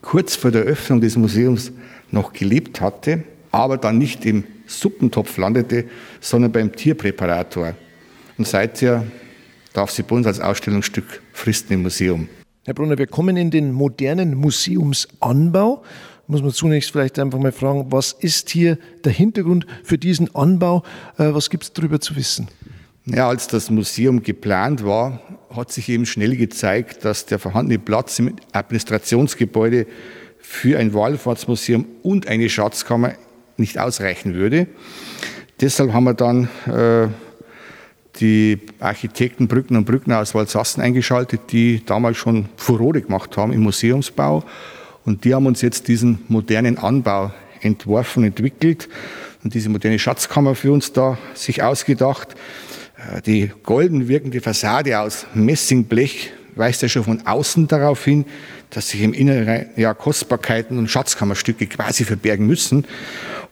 kurz 0.00 0.34
vor 0.34 0.50
der 0.50 0.62
Öffnung 0.62 1.02
des 1.02 1.18
Museums 1.18 1.72
noch 2.10 2.32
gelebt 2.32 2.80
hatte, 2.80 3.24
aber 3.50 3.76
dann 3.76 3.98
nicht 3.98 4.24
im 4.24 4.44
Suppentopf 4.66 5.36
landete, 5.36 5.84
sondern 6.22 6.52
beim 6.52 6.72
Tierpräparator. 6.74 7.74
Und 8.38 8.48
seither 8.48 9.04
darf 9.74 9.90
sie 9.90 10.04
bei 10.04 10.16
uns 10.16 10.26
als 10.26 10.40
Ausstellungsstück 10.40 11.20
fristen 11.34 11.74
im 11.74 11.82
Museum. 11.82 12.30
Herr 12.64 12.72
Brunner, 12.72 12.96
wir 12.96 13.08
kommen 13.08 13.36
in 13.36 13.50
den 13.50 13.72
modernen 13.72 14.36
Museumsanbau. 14.36 15.82
Muss 16.32 16.40
man 16.40 16.52
zunächst 16.52 16.92
vielleicht 16.92 17.18
einfach 17.18 17.38
mal 17.38 17.52
fragen, 17.52 17.92
was 17.92 18.12
ist 18.12 18.48
hier 18.48 18.78
der 19.04 19.12
Hintergrund 19.12 19.66
für 19.84 19.98
diesen 19.98 20.34
Anbau? 20.34 20.82
Äh, 21.18 21.34
was 21.34 21.50
gibt 21.50 21.64
es 21.64 21.74
darüber 21.74 22.00
zu 22.00 22.16
wissen? 22.16 22.48
Ja, 23.04 23.28
als 23.28 23.48
das 23.48 23.68
Museum 23.68 24.22
geplant 24.22 24.82
war, 24.82 25.20
hat 25.54 25.70
sich 25.70 25.90
eben 25.90 26.06
schnell 26.06 26.34
gezeigt, 26.36 27.04
dass 27.04 27.26
der 27.26 27.38
vorhandene 27.38 27.78
Platz 27.78 28.18
im 28.18 28.34
Administrationsgebäude 28.52 29.86
für 30.38 30.78
ein 30.78 30.94
Wallfahrtsmuseum 30.94 31.84
und 32.02 32.26
eine 32.28 32.48
Schatzkammer 32.48 33.12
nicht 33.58 33.78
ausreichen 33.78 34.32
würde. 34.32 34.68
Deshalb 35.60 35.92
haben 35.92 36.04
wir 36.04 36.14
dann 36.14 36.48
äh, 36.66 37.08
die 38.20 38.58
Architekten 38.80 39.48
Brückner 39.48 39.80
und 39.80 39.84
Brückner 39.84 40.20
aus 40.20 40.34
Walsassen 40.34 40.82
eingeschaltet, 40.82 41.52
die 41.52 41.84
damals 41.84 42.16
schon 42.16 42.48
Furore 42.56 43.02
gemacht 43.02 43.36
haben 43.36 43.52
im 43.52 43.60
Museumsbau. 43.60 44.42
Und 45.04 45.24
die 45.24 45.34
haben 45.34 45.46
uns 45.46 45.62
jetzt 45.62 45.88
diesen 45.88 46.20
modernen 46.28 46.78
Anbau 46.78 47.32
entworfen, 47.60 48.24
entwickelt 48.24 48.88
und 49.42 49.54
diese 49.54 49.68
moderne 49.68 49.98
Schatzkammer 49.98 50.54
für 50.54 50.72
uns 50.72 50.92
da 50.92 51.18
sich 51.34 51.62
ausgedacht. 51.62 52.34
Äh, 52.96 53.22
die 53.22 53.50
golden 53.62 54.08
wirkende 54.08 54.40
Fassade 54.40 54.98
aus 54.98 55.26
Messingblech 55.34 56.32
weist 56.54 56.82
ja 56.82 56.88
schon 56.88 57.04
von 57.04 57.26
außen 57.26 57.66
darauf 57.66 58.04
hin, 58.04 58.26
dass 58.70 58.90
sich 58.90 59.02
im 59.02 59.12
Inneren 59.12 59.66
ja 59.76 59.94
Kostbarkeiten 59.94 60.78
und 60.78 60.88
Schatzkammerstücke 60.88 61.66
quasi 61.66 62.04
verbergen 62.04 62.46
müssen. 62.46 62.84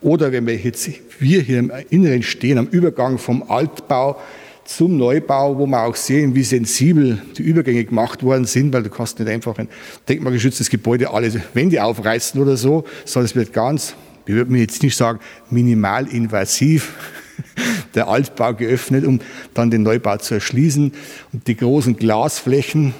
Oder 0.01 0.33
wenn 0.33 0.47
wir 0.47 0.57
jetzt 0.57 0.89
wir 1.19 1.43
hier 1.43 1.59
im 1.59 1.73
Inneren 1.91 2.23
stehen, 2.23 2.59
am 2.59 2.67
Übergang 2.67 3.19
vom 3.19 3.51
Altbau 3.51 4.21
zum 4.77 4.97
Neubau, 4.97 5.59
wo 5.59 5.67
wir 5.67 5.83
auch 5.83 5.97
sehen, 5.97 6.37
wie 6.37 6.45
sensibel 6.45 7.21
die 7.37 7.43
Übergänge 7.43 7.85
gemacht 7.85 8.23
worden 8.23 8.45
sind, 8.45 8.73
weil 8.73 8.85
du 8.85 8.89
kannst 8.89 9.19
nicht 9.19 9.29
einfach 9.29 9.59
ein 9.59 9.69
denkmalgeschütztes 10.09 10.71
Gebäude 10.71 11.11
alle 11.13 11.33
Wände 11.55 11.83
aufreißen 11.83 12.41
oder 12.41 12.57
so, 12.57 12.85
sondern 13.05 13.25
es 13.25 13.35
wird 13.35 13.53
ganz, 13.53 13.97
ich 14.27 14.35
würde 14.35 14.53
mir 14.53 14.61
jetzt 14.61 14.81
nicht 14.85 14.97
sagen, 14.97 15.19
minimalinvasiv 15.51 16.95
der 17.97 18.07
Altbau 18.07 18.55
geöffnet, 18.55 19.05
um 19.05 19.19
dann 19.55 19.73
den 19.73 19.83
Neubau 19.83 20.19
zu 20.19 20.35
erschließen. 20.35 20.93
Und 21.33 21.49
die 21.49 21.57
großen 21.57 21.97
Glasflächen 21.97 22.95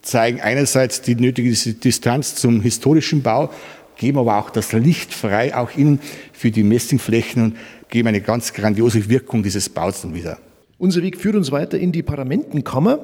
zeigen 0.00 0.40
einerseits 0.40 1.02
die 1.02 1.14
nötige 1.14 1.52
Distanz 1.74 2.36
zum 2.36 2.62
historischen 2.62 3.20
Bau, 3.20 3.52
geben 3.96 4.18
aber 4.18 4.38
auch 4.38 4.48
das 4.48 4.72
Licht 4.72 5.12
frei, 5.12 5.54
auch 5.54 5.76
innen 5.76 6.00
für 6.32 6.50
die 6.50 6.62
Messingflächen 6.62 7.42
und 7.42 7.56
geben 7.90 8.08
eine 8.08 8.22
ganz 8.22 8.54
grandiose 8.54 9.10
Wirkung 9.10 9.42
dieses 9.42 9.68
Baus 9.68 10.00
dann 10.00 10.14
wieder. 10.14 10.38
Unser 10.82 11.02
Weg 11.02 11.16
führt 11.16 11.36
uns 11.36 11.52
weiter 11.52 11.78
in 11.78 11.92
die 11.92 12.02
Paramentenkammer. 12.02 12.98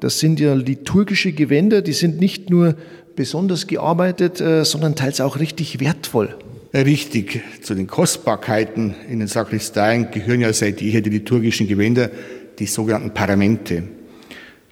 Das 0.00 0.18
sind 0.18 0.38
ja 0.38 0.52
liturgische 0.52 1.32
Gewänder, 1.32 1.80
die 1.80 1.94
sind 1.94 2.20
nicht 2.20 2.50
nur 2.50 2.76
besonders 3.16 3.66
gearbeitet, 3.66 4.38
äh, 4.42 4.66
sondern 4.66 4.96
teils 4.96 5.18
auch 5.22 5.38
richtig 5.38 5.80
wertvoll. 5.80 6.36
Richtig, 6.74 7.40
zu 7.62 7.74
den 7.74 7.86
Kostbarkeiten 7.86 8.94
in 9.08 9.20
den 9.20 9.28
Sakristeien 9.28 10.10
gehören 10.10 10.42
ja 10.42 10.52
seit 10.52 10.82
jeher 10.82 11.00
die 11.00 11.08
liturgischen 11.08 11.66
Gewänder, 11.66 12.10
die 12.58 12.66
sogenannten 12.66 13.14
Paramente. 13.14 13.84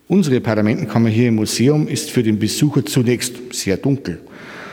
Unsere 0.07 0.43
Paramentenkammer 0.43 1.09
hier 1.09 1.29
im 1.29 1.37
Museum 1.37 1.88
ist 1.88 2.11
für 2.11 2.23
den 2.23 2.38
Besucher 2.38 2.85
zunächst 2.85 3.55
sehr 3.55 3.79
dunkel. 3.79 4.21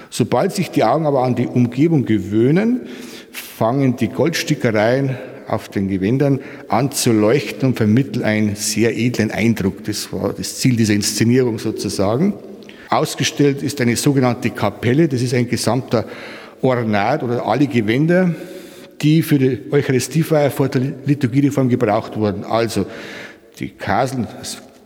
Sobald 0.10 0.52
sich 0.52 0.72
die 0.72 0.84
Augen 0.84 1.06
aber 1.06 1.24
an 1.24 1.36
die 1.36 1.48
Umgebung 1.48 2.04
gewöhnen, 2.04 2.82
fangen 3.32 3.96
die 3.96 4.10
Goldstickereien 4.10 5.16
auf 5.48 5.70
den 5.70 5.88
Gewändern 5.88 6.40
anzuleuchten 6.68 7.70
und 7.70 7.78
vermitteln 7.78 8.24
einen 8.24 8.56
sehr 8.56 8.98
edlen 8.98 9.32
Eindruck. 9.32 9.84
Das 9.86 10.12
war 10.12 10.34
das 10.34 10.58
Ziel 10.58 10.76
dieser 10.76 10.94
Inszenierung 10.94 11.60
sozusagen. 11.60 12.34
Ausgestellt 12.90 13.64
ist 13.64 13.82
eine 13.82 13.96
sogenannte 13.96 14.50
Kapelle, 14.50 15.08
das 15.08 15.22
ist 15.22 15.34
ein 15.34 15.50
gesamter 15.50 16.06
Ornat 16.62 17.24
oder 17.24 17.46
alle 17.46 17.68
Gewänder, 17.68 18.34
die 19.02 19.22
für 19.22 19.38
die 19.38 19.60
Eucharistiefeier 19.72 20.52
vor 20.52 20.70
der 20.70 20.94
Liturgiereform 21.06 21.70
gebraucht 21.70 22.16
wurden. 22.16 22.44
Also 22.44 22.86
die 23.60 23.70
Kaseln, 23.70 24.28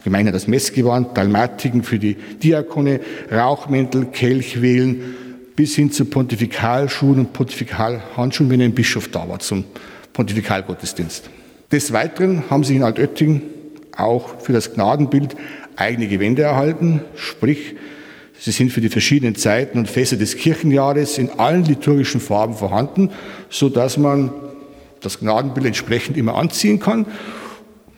gemeinhin 0.04 0.34
das 0.34 0.48
Messgewand, 0.48 1.16
Dalmatiken 1.16 1.84
für 1.84 2.00
die 2.00 2.16
Diakone, 2.16 3.00
Rauchmäntel, 3.32 4.06
Kelchwählen, 4.06 5.16
bis 5.56 5.76
hin 5.76 5.92
zu 5.92 6.06
Pontifikalschuhen 6.06 7.20
und 7.20 7.34
Pontifikalhandschuhen, 7.34 8.50
wenn 8.50 8.62
ein 8.62 8.74
Bischof 8.74 9.10
da 9.10 9.28
war 9.30 9.40
zum 9.40 9.66
Pontifikalgottesdienst. 10.14 11.30
Des 11.72 11.94
Weiteren 11.94 12.50
haben 12.50 12.64
sie 12.64 12.76
in 12.76 12.84
Altötting 12.84 13.42
auch 13.96 14.40
für 14.40 14.54
das 14.54 14.74
Gnadenbild 14.74 15.36
eigene 15.76 16.08
Gewände 16.08 16.42
erhalten, 16.42 17.02
sprich, 17.16 17.76
sie 18.38 18.52
sind 18.52 18.72
für 18.72 18.82
die 18.82 18.90
verschiedenen 18.90 19.36
Zeiten 19.36 19.78
und 19.78 19.90
Feste 19.90 20.18
des 20.18 20.36
Kirchenjahres 20.36 21.18
in 21.18 21.30
allen 21.40 21.64
liturgischen 21.64 22.20
Farben 22.20 22.56
vorhanden, 22.56 23.12
so 23.50 23.70
dass 23.70 23.98
man 23.98 24.32
das 25.00 25.20
Gnadenbild 25.20 25.66
entsprechend 25.66 26.18
immer 26.18 26.36
anziehen 26.36 26.80
kann. 26.80 27.06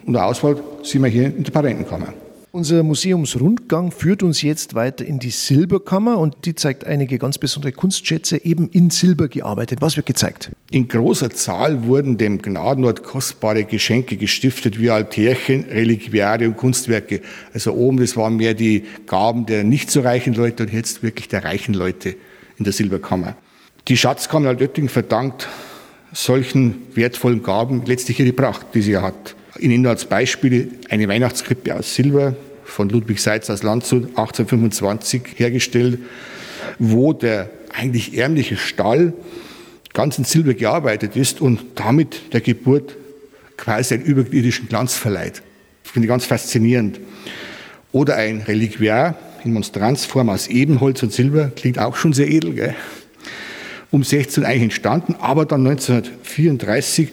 Und 0.05 0.13
der 0.13 0.25
Auswahl 0.25 0.58
sehen 0.84 1.03
wir 1.03 1.10
hier 1.10 1.25
in 1.25 1.43
der 1.43 1.51
Parentenkammer. 1.51 2.13
Unser 2.56 2.84
Museumsrundgang 2.84 3.90
führt 3.90 4.22
uns 4.22 4.44
jetzt 4.44 4.76
weiter 4.76 5.04
in 5.04 5.18
die 5.18 5.32
Silberkammer 5.32 6.20
und 6.20 6.46
die 6.46 6.54
zeigt 6.54 6.86
einige 6.86 7.18
ganz 7.18 7.40
besondere 7.40 7.72
Kunstschätze, 7.72 8.46
eben 8.46 8.70
in 8.70 8.92
Silber 8.92 9.28
gearbeitet. 9.28 9.82
Was 9.82 9.98
wird 9.98 10.06
gezeigt? 10.06 10.52
In 10.70 10.88
großer 10.88 11.32
Zahl 11.32 11.88
wurden 11.88 12.20
dem 12.20 12.44
Gnadenort 12.44 13.02
kostbare 13.02 13.64
Geschenke 13.64 14.18
gestiftet, 14.18 14.80
wie 14.80 14.92
Altärchen, 14.92 15.64
Reliquiare 15.64 16.46
und 16.48 16.56
Kunstwerke. 16.56 17.22
Also 17.56 17.74
oben, 17.74 17.98
das 17.98 18.16
waren 18.18 18.36
mehr 18.36 18.54
die 18.54 18.84
Gaben 19.08 19.48
der 19.48 19.64
nicht 19.64 19.90
so 19.90 20.02
reichen 20.02 20.36
Leute 20.36 20.62
und 20.62 20.74
jetzt 20.74 21.02
wirklich 21.02 21.30
der 21.30 21.46
reichen 21.46 21.74
Leute 21.74 22.16
in 22.60 22.66
der 22.66 22.74
Silberkammer. 22.74 23.36
Die 23.88 23.98
Schatzkammer 23.98 24.50
Altötting 24.50 24.90
verdankt 24.90 25.48
solchen 26.12 26.84
wertvollen 26.94 27.42
Gaben 27.42 27.82
letztlich 27.88 28.20
ihre 28.20 28.32
Pracht, 28.32 28.68
die 28.76 28.84
sie 28.84 28.98
hat. 28.98 29.36
Ich 29.60 29.68
nenne 29.68 29.90
als 29.90 30.06
Beispiele 30.06 30.68
eine 30.90 31.08
Weihnachtskrippe 31.08 31.76
aus 31.76 31.94
Silber 31.94 32.36
von 32.64 32.90
Ludwig 32.90 33.20
Seitz 33.20 33.50
aus 33.50 33.62
Landshut 33.62 34.06
1825 34.10 35.22
hergestellt, 35.36 36.00
wo 36.80 37.14
der 37.14 37.52
eigentlich 37.72 38.18
ärmliche 38.18 38.58
Stall 38.58 39.14
ganz 39.94 40.18
in 40.18 40.24
Silber 40.24 40.56
gearbeitet 40.56 41.16
ist 41.16 41.40
und 41.40 41.60
damit 41.76 42.34
der 42.34 42.42
Geburt 42.42 42.96
quasi 43.58 43.94
einen 43.94 44.06
überirdischen 44.06 44.68
Glanz 44.68 44.96
verleiht. 44.96 45.44
Das 45.84 45.92
finde 45.92 46.08
ich 46.08 46.10
ganz 46.10 46.26
faszinierend. 46.26 47.00
Oder 47.92 48.16
ein 48.16 48.42
Reliquiar 48.42 49.16
in 49.44 49.54
Monstranzform 49.54 50.30
aus 50.30 50.48
Ebenholz 50.48 51.04
und 51.04 51.14
Silber, 51.14 51.52
klingt 51.56 51.78
auch 51.78 51.96
schon 51.96 52.14
sehr 52.14 52.28
edel, 52.28 52.54
gell? 52.54 52.76
um 53.92 54.04
16 54.04 54.44
eigentlich 54.44 54.64
entstanden, 54.64 55.16
aber 55.20 55.46
dann 55.46 55.68
1934 55.68 57.10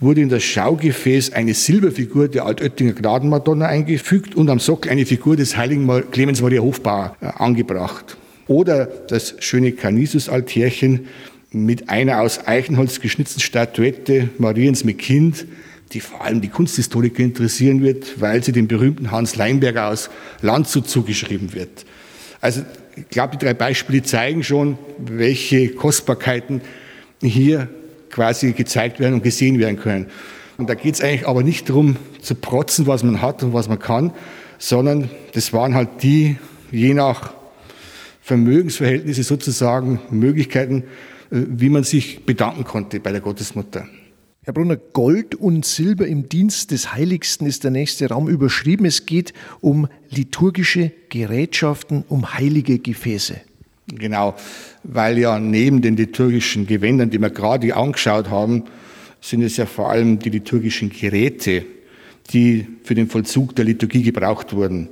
wurde 0.00 0.20
in 0.20 0.28
das 0.28 0.42
Schaugefäß 0.42 1.32
eine 1.32 1.54
Silberfigur 1.54 2.28
der 2.28 2.44
Altöttinger 2.44 2.92
Gnadenmadonna 2.92 3.66
eingefügt 3.66 4.34
und 4.34 4.50
am 4.50 4.58
Sockel 4.58 4.92
eine 4.92 5.06
Figur 5.06 5.36
des 5.36 5.56
heiligen 5.56 5.88
Clemens 6.10 6.42
Maria 6.42 6.60
Hofbauer 6.60 7.16
äh, 7.20 7.26
angebracht. 7.26 8.16
Oder 8.46 8.86
das 8.86 9.34
schöne 9.40 9.72
Canisius-Altärchen 9.72 11.06
mit 11.50 11.88
einer 11.88 12.20
aus 12.20 12.46
Eichenholz 12.46 13.00
geschnitzten 13.00 13.40
Statuette 13.40 14.28
Mariens 14.38 14.84
mit 14.84 14.98
Kind, 14.98 15.46
die 15.92 16.00
vor 16.00 16.22
allem 16.22 16.40
die 16.40 16.48
Kunsthistoriker 16.48 17.22
interessieren 17.22 17.82
wird, 17.82 18.20
weil 18.20 18.42
sie 18.42 18.52
dem 18.52 18.68
berühmten 18.68 19.10
Hans 19.10 19.36
Leinberger 19.36 19.88
aus 19.88 20.10
Landshut 20.42 20.88
zugeschrieben 20.88 21.54
wird. 21.54 21.86
Also 22.40 22.62
ich 22.96 23.08
glaube, 23.08 23.36
die 23.36 23.44
drei 23.44 23.54
Beispiele 23.54 24.02
zeigen 24.02 24.42
schon, 24.42 24.78
welche 24.98 25.70
Kostbarkeiten 25.70 26.60
hier 27.22 27.68
quasi 28.16 28.52
gezeigt 28.52 28.98
werden 28.98 29.16
und 29.16 29.22
gesehen 29.22 29.58
werden 29.58 29.78
können. 29.78 30.06
Und 30.56 30.70
da 30.70 30.74
geht 30.74 30.94
es 30.94 31.02
eigentlich 31.02 31.28
aber 31.28 31.42
nicht 31.42 31.68
darum 31.68 31.96
zu 32.22 32.34
protzen, 32.34 32.86
was 32.86 33.02
man 33.02 33.20
hat 33.20 33.42
und 33.42 33.52
was 33.52 33.68
man 33.68 33.78
kann, 33.78 34.10
sondern 34.56 35.10
das 35.34 35.52
waren 35.52 35.74
halt 35.74 36.02
die, 36.02 36.38
je 36.72 36.94
nach 36.94 37.34
Vermögensverhältnisse 38.22 39.22
sozusagen, 39.22 40.00
Möglichkeiten, 40.10 40.84
äh, 41.30 41.42
wie 41.46 41.68
man 41.68 41.84
sich 41.84 42.24
bedanken 42.24 42.64
konnte 42.64 43.00
bei 43.00 43.12
der 43.12 43.20
Gottesmutter. 43.20 43.86
Herr 44.44 44.54
Brunner, 44.54 44.76
Gold 44.76 45.34
und 45.34 45.66
Silber 45.66 46.06
im 46.06 46.30
Dienst 46.30 46.70
des 46.70 46.94
Heiligsten 46.94 47.46
ist 47.46 47.64
der 47.64 47.70
nächste 47.70 48.08
Raum 48.08 48.28
überschrieben. 48.28 48.86
Es 48.86 49.04
geht 49.04 49.34
um 49.60 49.88
liturgische 50.08 50.90
Gerätschaften, 51.10 52.02
um 52.08 52.32
heilige 52.32 52.78
Gefäße. 52.78 53.42
Genau, 53.88 54.34
weil 54.82 55.18
ja 55.18 55.38
neben 55.38 55.80
den 55.80 55.96
liturgischen 55.96 56.66
Gewändern, 56.66 57.10
die 57.10 57.20
wir 57.20 57.30
gerade 57.30 57.74
angeschaut 57.76 58.30
haben, 58.30 58.64
sind 59.20 59.42
es 59.42 59.56
ja 59.56 59.66
vor 59.66 59.90
allem 59.90 60.18
die 60.18 60.30
liturgischen 60.30 60.90
Geräte, 60.90 61.64
die 62.32 62.66
für 62.82 62.96
den 62.96 63.08
Vollzug 63.08 63.54
der 63.54 63.64
Liturgie 63.64 64.02
gebraucht 64.02 64.52
wurden. 64.52 64.88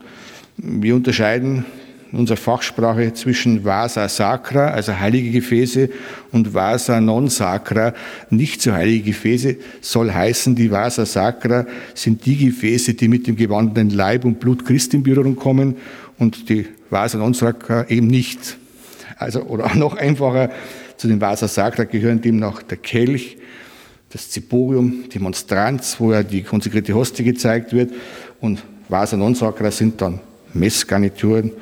Wir 0.56 0.94
unterscheiden 0.94 1.64
in 2.12 2.20
unserer 2.20 2.36
Fachsprache 2.36 3.12
zwischen 3.14 3.64
Vasa 3.64 4.08
Sacra, 4.08 4.68
also 4.68 4.96
heilige 4.96 5.32
Gefäße, 5.32 5.90
und 6.30 6.54
Vasa 6.54 7.00
Non 7.00 7.28
Sacra, 7.28 7.92
nicht 8.30 8.62
so 8.62 8.72
heilige 8.72 9.06
Gefäße, 9.06 9.56
soll 9.80 10.12
heißen, 10.12 10.54
die 10.54 10.70
Vasa 10.70 11.04
Sacra 11.04 11.66
sind 11.94 12.24
die 12.24 12.36
Gefäße, 12.36 12.94
die 12.94 13.08
mit 13.08 13.26
dem 13.26 13.34
gewandenen 13.34 13.90
Leib 13.90 14.24
und 14.24 14.38
Blut 14.38 14.64
Christi 14.64 14.98
in 14.98 15.02
Berührung 15.02 15.34
kommen 15.34 15.76
und 16.18 16.48
die 16.48 16.66
Vasa 16.90 17.18
Non 17.18 17.34
Sacra 17.34 17.86
eben 17.88 18.06
nicht. 18.06 18.58
Also, 19.16 19.42
oder 19.42 19.74
noch 19.74 19.96
einfacher, 19.96 20.50
zu 20.96 21.08
den 21.08 21.20
Vasa 21.20 21.48
Sacra 21.48 21.84
gehören 21.84 22.20
demnach 22.20 22.62
der 22.62 22.78
Kelch, 22.78 23.36
das 24.10 24.30
Ziborium, 24.30 25.08
die 25.12 25.18
Monstranz, 25.18 25.96
wo 25.98 26.12
ja 26.12 26.22
die 26.22 26.42
konsekrierte 26.42 26.94
Hostie 26.94 27.24
gezeigt 27.24 27.72
wird, 27.72 27.92
und 28.40 28.62
Vasa 28.88 29.16
Non 29.16 29.34
Sacra 29.34 29.70
sind 29.70 30.00
dann 30.00 30.20
Messgarnituren, 30.52 31.52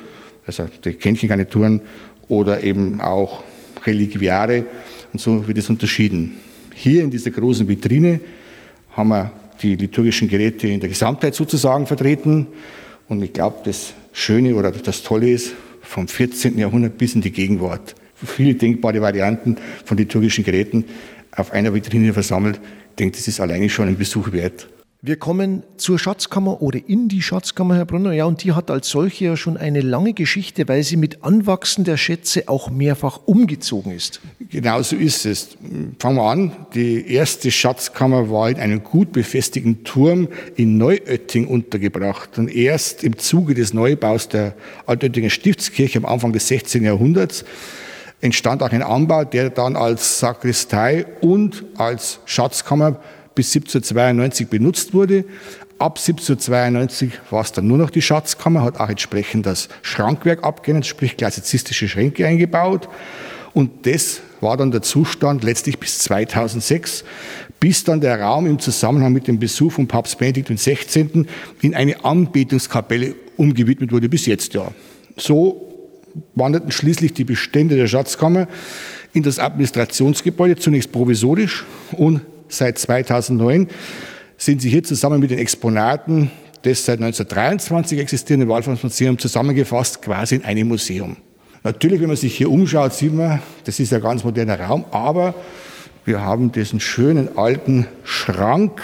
also 0.45 0.67
die 0.83 0.93
Kännchengarnituren 0.93 1.81
oder 2.27 2.63
eben 2.63 3.01
auch 3.01 3.43
Reliquiare. 3.85 4.65
Und 5.11 5.19
so 5.19 5.47
wird 5.47 5.57
es 5.57 5.69
unterschieden. 5.69 6.37
Hier 6.73 7.03
in 7.03 7.11
dieser 7.11 7.31
großen 7.31 7.67
Vitrine 7.67 8.19
haben 8.91 9.09
wir 9.09 9.31
die 9.61 9.75
liturgischen 9.75 10.27
Geräte 10.27 10.67
in 10.67 10.79
der 10.79 10.89
Gesamtheit 10.89 11.35
sozusagen 11.35 11.87
vertreten. 11.87 12.47
Und 13.07 13.23
ich 13.23 13.33
glaube, 13.33 13.57
das 13.63 13.93
Schöne 14.11 14.55
oder 14.55 14.71
das 14.71 15.03
Tolle 15.03 15.29
ist, 15.29 15.53
vom 15.83 16.07
14. 16.07 16.57
Jahrhundert 16.57 16.97
bis 16.97 17.15
in 17.15 17.21
die 17.21 17.31
Gegenwart. 17.31 17.95
Viele 18.15 18.55
denkbare 18.55 19.01
Varianten 19.01 19.57
von 19.85 19.97
liturgischen 19.97 20.43
Geräten 20.43 20.85
auf 21.35 21.51
einer 21.51 21.73
Vitrine 21.73 22.13
versammelt. 22.13 22.59
Ich 22.91 22.95
denke, 22.95 23.17
das 23.17 23.27
ist 23.27 23.39
alleine 23.39 23.69
schon 23.69 23.87
ein 23.87 23.97
Besuch 23.97 24.31
wert. 24.31 24.67
Wir 25.05 25.17
kommen 25.17 25.63
zur 25.75 25.99
Schatzkammer 25.99 26.61
oder 26.61 26.79
in 26.87 27.09
die 27.09 27.21
Schatzkammer, 27.21 27.75
Herr 27.75 27.83
Brunner. 27.83 28.13
Ja, 28.13 28.23
und 28.23 28.41
die 28.41 28.53
hat 28.53 28.71
als 28.71 28.87
solche 28.87 29.25
ja 29.25 29.35
schon 29.35 29.57
eine 29.57 29.81
lange 29.81 30.13
Geschichte, 30.13 30.65
weil 30.69 30.81
sie 30.83 30.95
mit 30.95 31.25
Anwachsen 31.25 31.83
der 31.83 31.97
Schätze 31.97 32.47
auch 32.47 32.69
mehrfach 32.69 33.19
umgezogen 33.25 33.91
ist. 33.91 34.21
Genau 34.49 34.81
so 34.81 34.95
ist 34.95 35.25
es. 35.25 35.57
Fangen 35.99 36.15
wir 36.15 36.23
an. 36.23 36.51
Die 36.73 37.05
erste 37.11 37.51
Schatzkammer 37.51 38.31
war 38.31 38.49
in 38.49 38.55
einem 38.55 38.81
gut 38.81 39.11
befestigten 39.11 39.83
Turm 39.83 40.29
in 40.55 40.77
Neuötting 40.77 41.47
untergebracht. 41.47 42.37
Und 42.37 42.47
erst 42.47 43.03
im 43.03 43.17
Zuge 43.17 43.55
des 43.55 43.73
Neubaus 43.73 44.29
der 44.29 44.55
Altöttinger 44.85 45.31
Stiftskirche 45.31 45.99
am 45.99 46.05
Anfang 46.05 46.31
des 46.31 46.47
16. 46.47 46.81
Jahrhunderts 46.81 47.43
entstand 48.21 48.63
auch 48.63 48.71
ein 48.71 48.83
Anbau, 48.83 49.25
der 49.25 49.49
dann 49.49 49.75
als 49.75 50.19
Sakristei 50.19 51.05
und 51.19 51.65
als 51.75 52.21
Schatzkammer 52.23 53.01
bis 53.35 53.55
1792 53.55 54.47
benutzt 54.47 54.93
wurde. 54.93 55.25
Ab 55.79 55.97
1792 55.97 57.11
war 57.29 57.41
es 57.41 57.51
dann 57.51 57.67
nur 57.67 57.77
noch 57.77 57.89
die 57.89 58.01
Schatzkammer, 58.01 58.63
hat 58.63 58.79
auch 58.79 58.89
entsprechend 58.89 59.45
das 59.45 59.69
Schrankwerk 59.81 60.43
abgeändert, 60.43 60.85
sprich 60.85 61.17
klassizistische 61.17 61.87
Schränke 61.87 62.25
eingebaut. 62.25 62.87
Und 63.53 63.85
das 63.85 64.21
war 64.41 64.57
dann 64.57 64.71
der 64.71 64.81
Zustand 64.81 65.43
letztlich 65.43 65.79
bis 65.79 65.99
2006, 65.99 67.03
bis 67.59 67.83
dann 67.83 68.01
der 68.01 68.19
Raum 68.19 68.45
im 68.45 68.59
Zusammenhang 68.59 69.13
mit 69.13 69.27
dem 69.27 69.39
Besuch 69.39 69.73
von 69.73 69.87
Papst 69.87 70.17
Benedikt 70.17 70.49
XVI. 70.49 71.25
in 71.61 71.75
eine 71.75 72.03
Anbetungskapelle 72.03 73.15
umgewidmet 73.37 73.91
wurde, 73.91 74.09
bis 74.09 74.25
jetzt 74.25 74.53
ja. 74.53 74.71
So 75.17 75.69
wanderten 76.35 76.71
schließlich 76.71 77.13
die 77.13 77.23
Bestände 77.23 77.75
der 77.75 77.87
Schatzkammer 77.87 78.47
in 79.13 79.23
das 79.23 79.39
Administrationsgebäude, 79.39 80.55
zunächst 80.55 80.91
provisorisch 80.91 81.65
und 81.91 82.21
seit 82.57 82.77
2009 82.77 83.67
sind 84.37 84.61
sie 84.61 84.69
hier 84.69 84.83
zusammen 84.83 85.19
mit 85.19 85.31
den 85.31 85.39
Exponaten 85.39 86.31
des 86.63 86.85
seit 86.85 86.99
1923 86.99 87.99
existierenden 87.99 88.49
Wallfahrtsmuseums 88.49 89.21
zusammengefasst, 89.21 90.01
quasi 90.01 90.35
in 90.35 90.45
einem 90.45 90.67
Museum. 90.69 91.17
Natürlich, 91.63 92.01
wenn 92.01 92.07
man 92.07 92.17
sich 92.17 92.35
hier 92.35 92.51
umschaut, 92.51 92.93
sieht 92.93 93.13
man, 93.13 93.41
das 93.63 93.79
ist 93.79 93.93
ein 93.93 94.01
ganz 94.01 94.23
moderner 94.23 94.59
Raum, 94.59 94.85
aber 94.91 95.33
wir 96.05 96.21
haben 96.21 96.51
diesen 96.51 96.79
schönen 96.79 97.37
alten 97.37 97.87
Schrank 98.03 98.81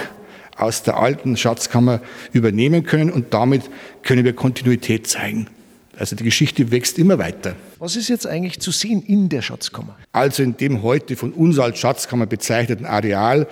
aus 0.55 0.83
der 0.83 0.97
alten 0.97 1.38
Schatzkammer 1.38 2.01
übernehmen 2.31 2.83
können 2.83 3.11
und 3.11 3.33
damit 3.33 3.69
können 4.03 4.23
wir 4.23 4.33
Kontinuität 4.33 5.07
zeigen. 5.07 5.47
Also 6.00 6.15
die 6.15 6.24
Geschichte 6.24 6.72
wächst 6.72 6.98
immer 6.98 7.20
weiter. 7.20 7.56
Was 7.77 7.98
ist 7.98 8.08
jetzt 8.08 8.25
eigentlich 8.25 8.62
zu 8.62 8.72
sehen 8.72 9.03
in 9.06 9.27
der 9.27 9.42
Schatzkammer? 9.42 9.98
Also 10.14 10.44
in 10.44 10.55
dem 10.55 10.81
heute 10.81 11.18
von 11.18 11.33
uns 11.33 11.59
als 11.59 11.77
Schatzkammer 11.77 12.25
bezeichneten 12.25 12.85
Areal 12.85 13.48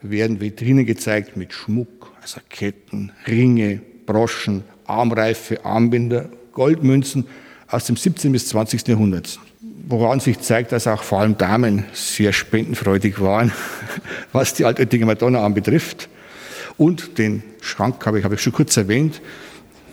werden 0.00 0.40
Vitrinen 0.40 0.86
gezeigt 0.86 1.36
mit 1.36 1.52
Schmuck, 1.52 2.10
also 2.22 2.40
Ketten, 2.48 3.12
Ringe, 3.26 3.82
Broschen, 4.06 4.64
Armreife, 4.86 5.62
Armbinder, 5.62 6.30
Goldmünzen 6.52 7.26
aus 7.68 7.84
dem 7.84 7.96
17. 7.96 8.32
bis 8.32 8.48
20. 8.48 8.88
Jahrhundert. 8.88 9.38
Woran 9.86 10.20
sich 10.20 10.40
zeigt, 10.40 10.72
dass 10.72 10.86
auch 10.86 11.02
vor 11.02 11.20
allem 11.20 11.36
Damen 11.36 11.84
sehr 11.92 12.32
spendenfreudig 12.32 13.20
waren, 13.20 13.52
was 14.32 14.54
die 14.54 14.64
Altöttinger 14.64 15.04
Madonna 15.04 15.44
anbetrifft. 15.44 16.08
Und 16.78 17.18
den 17.18 17.42
Schrank 17.60 18.06
habe 18.06 18.18
ich, 18.18 18.24
habe 18.24 18.36
ich 18.36 18.40
schon 18.40 18.54
kurz 18.54 18.74
erwähnt, 18.78 19.20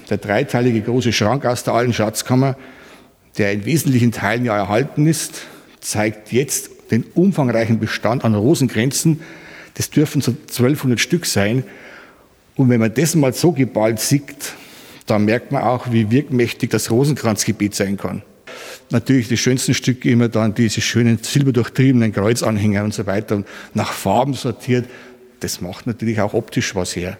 der 0.10 0.18
dreiteilige 0.18 0.82
große 0.82 1.14
Schrank 1.14 1.46
aus 1.46 1.64
der 1.64 1.74
alten 1.74 1.94
Schatzkammer, 1.94 2.56
der 3.38 3.54
in 3.54 3.66
wesentlichen 3.66 4.12
Teilen 4.12 4.46
ja 4.46 4.58
erhalten 4.58 5.06
ist, 5.06 5.42
zeigt 5.80 6.32
jetzt 6.32 6.92
den 6.92 7.04
umfangreichen 7.14 7.80
Bestand 7.80 8.24
an 8.24 8.36
Rosenkränzen. 8.36 9.22
Das 9.76 9.90
dürfen 9.90 10.22
so 10.22 10.32
1200 10.32 11.00
Stück 11.00 11.26
sein. 11.26 11.64
Und 12.56 12.70
wenn 12.70 12.80
man 12.80 12.94
das 12.94 13.16
mal 13.16 13.34
so 13.34 13.52
geballt 13.52 14.00
sieht, 14.00 14.54
dann 15.06 15.26
merkt 15.26 15.52
man 15.52 15.64
auch, 15.64 15.92
wie 15.92 16.12
wirkmächtig 16.12 16.70
das 16.70 16.90
Rosenkranzgebiet 16.90 17.76
sein 17.76 17.98
kann. 17.98 18.24
Natürlich 18.90 19.28
die 19.28 19.38
schönsten 19.38 19.74
Stücke 19.74 20.10
immer 20.10 20.30
dann 20.30 20.54
diese 20.54 20.82
schönen 20.82 21.20
silberdurchtriebenen 21.22 22.14
Kreuzanhänger 22.14 22.84
und 22.84 22.94
so 22.94 23.06
weiter 23.06 23.36
und 23.36 23.48
nach 23.74 23.92
Farben 23.92 24.34
sortiert. 24.34 24.86
Das 25.42 25.62
macht 25.62 25.88
natürlich 25.88 26.20
auch 26.22 26.34
optisch 26.34 26.74
was 26.74 26.96
her. 26.96 27.18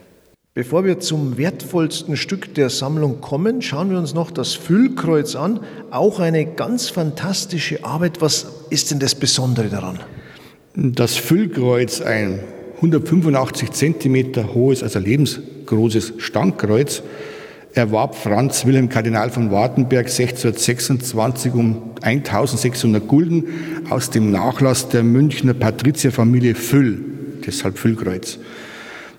Bevor 0.58 0.84
wir 0.84 0.98
zum 0.98 1.38
wertvollsten 1.38 2.16
Stück 2.16 2.52
der 2.56 2.68
Sammlung 2.68 3.20
kommen, 3.20 3.62
schauen 3.62 3.90
wir 3.90 3.96
uns 3.96 4.12
noch 4.12 4.32
das 4.32 4.54
Füllkreuz 4.54 5.36
an. 5.36 5.60
Auch 5.92 6.18
eine 6.18 6.46
ganz 6.46 6.90
fantastische 6.90 7.84
Arbeit. 7.84 8.20
Was 8.20 8.44
ist 8.68 8.90
denn 8.90 8.98
das 8.98 9.14
Besondere 9.14 9.68
daran? 9.68 10.00
Das 10.74 11.14
Füllkreuz, 11.14 12.00
ein 12.00 12.40
185 12.78 13.70
Zentimeter 13.70 14.52
hohes, 14.52 14.82
also 14.82 14.98
lebensgroßes 14.98 16.14
Standkreuz, 16.18 17.04
erwarb 17.74 18.16
Franz 18.16 18.66
Wilhelm 18.66 18.88
Kardinal 18.88 19.30
von 19.30 19.52
Wartenberg 19.52 20.06
1626 20.06 21.54
um 21.54 21.92
1600 22.02 23.06
Gulden 23.06 23.44
aus 23.90 24.10
dem 24.10 24.32
Nachlass 24.32 24.88
der 24.88 25.04
Münchner 25.04 25.54
Patrizierfamilie 25.54 26.56
Füll, 26.56 27.00
deshalb 27.46 27.78
Füllkreuz. 27.78 28.40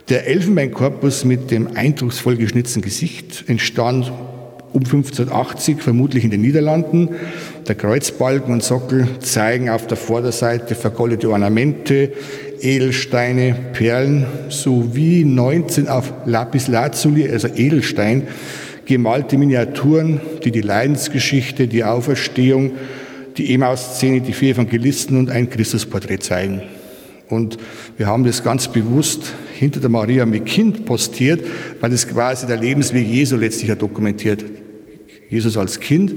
Der 0.09 0.25
Elfenbeinkorpus 0.25 1.23
mit 1.23 1.51
dem 1.51 1.75
eindrucksvoll 1.75 2.35
geschnitzten 2.35 2.81
Gesicht 2.81 3.43
entstand 3.45 4.11
um 4.73 4.83
1580, 4.83 5.83
vermutlich 5.83 6.23
in 6.23 6.31
den 6.31 6.41
Niederlanden. 6.41 7.09
Der 7.67 7.75
Kreuzbalken 7.75 8.51
und 8.51 8.63
Sockel 8.63 9.07
zeigen 9.19 9.69
auf 9.69 9.85
der 9.85 9.97
Vorderseite 9.97 10.73
vergoldete 10.73 11.29
Ornamente, 11.29 12.11
Edelsteine, 12.59 13.55
Perlen 13.73 14.25
sowie 14.49 15.25
19 15.25 15.87
auf 15.87 16.11
Lapis 16.25 16.67
Lazuli, 16.67 17.29
also 17.29 17.47
Edelstein, 17.47 18.23
gemalte 18.85 19.37
Miniaturen, 19.37 20.21
die 20.43 20.49
die 20.49 20.61
Leidensgeschichte, 20.61 21.67
die 21.67 21.83
Auferstehung, 21.83 22.71
die 23.37 23.53
Emmaus-Szene, 23.53 24.21
die 24.21 24.33
vier 24.33 24.55
Evangelisten 24.55 25.17
und 25.17 25.29
ein 25.29 25.51
Christusporträt 25.51 26.17
zeigen. 26.17 26.63
Und 27.29 27.59
wir 27.95 28.07
haben 28.07 28.23
das 28.23 28.43
ganz 28.43 28.67
bewusst 28.69 29.35
hinter 29.59 29.81
der 29.81 29.89
Maria 29.89 30.25
mit 30.25 30.45
Kind 30.45 30.85
postiert, 30.85 31.41
weil 31.81 31.91
es 31.91 32.07
quasi 32.07 32.47
der 32.47 32.57
Lebensweg 32.57 33.05
Jesu 33.05 33.35
letztlich 33.35 33.77
dokumentiert. 33.77 34.45
Jesus 35.29 35.57
als 35.57 35.81
Kind, 35.81 36.13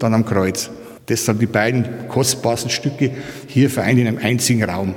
dann 0.00 0.14
am 0.14 0.24
Kreuz. 0.24 0.68
Deshalb 1.08 1.38
die 1.38 1.46
beiden 1.46 1.84
kostbarsten 2.08 2.70
Stücke 2.70 3.12
hier 3.46 3.70
vereint 3.70 4.00
in 4.00 4.08
einem 4.08 4.18
einzigen 4.18 4.64
Raum. 4.64 4.94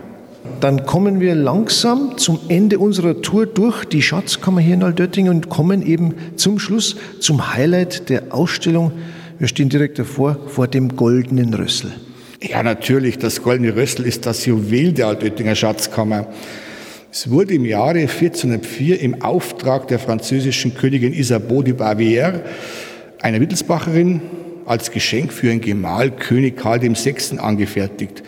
Dann 0.61 0.85
kommen 0.85 1.19
wir 1.19 1.35
langsam 1.35 2.17
zum 2.17 2.39
Ende 2.47 2.79
unserer 2.79 3.21
Tour 3.21 3.45
durch 3.45 3.85
die 3.85 4.01
Schatzkammer 4.01 4.61
hier 4.61 4.73
in 4.73 4.83
Altötting 4.83 5.29
und 5.29 5.49
kommen 5.49 5.85
eben 5.85 6.15
zum 6.37 6.57
Schluss 6.57 6.95
zum 7.19 7.53
Highlight 7.53 8.09
der 8.09 8.33
Ausstellung. 8.33 8.93
Wir 9.37 9.47
stehen 9.47 9.69
direkt 9.69 9.99
davor, 9.99 10.37
vor 10.47 10.67
dem 10.67 10.95
goldenen 10.95 11.53
Rössel. 11.53 11.91
Ja, 12.41 12.63
natürlich, 12.63 13.19
das 13.19 13.43
goldene 13.43 13.75
Rössel 13.75 14.05
ist 14.05 14.25
das 14.25 14.45
Juwel 14.45 14.91
der 14.91 15.07
Altöttinger 15.07 15.55
Schatzkammer. 15.55 16.27
Es 17.17 17.32
wurde 17.32 17.54
im 17.54 17.63
Jahre 17.63 17.99
1404 17.99 18.99
im 18.99 19.21
Auftrag 19.21 19.88
der 19.88 19.99
französischen 19.99 20.75
Königin 20.75 21.13
Isabeau 21.13 21.62
de 21.62 21.73
Bavière, 21.73 22.41
einer 23.21 23.39
Wittelsbacherin, 23.39 24.19
als 24.65 24.91
Geschenk 24.91 25.32
für 25.32 25.47
ihren 25.47 25.62
Gemahl 25.62 26.12
König 26.12 26.58
Karl 26.58 26.82
VI. 26.82 27.38
angefertigt. 27.38 28.21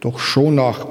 Doch 0.00 0.18
schon 0.18 0.54
nach, 0.54 0.86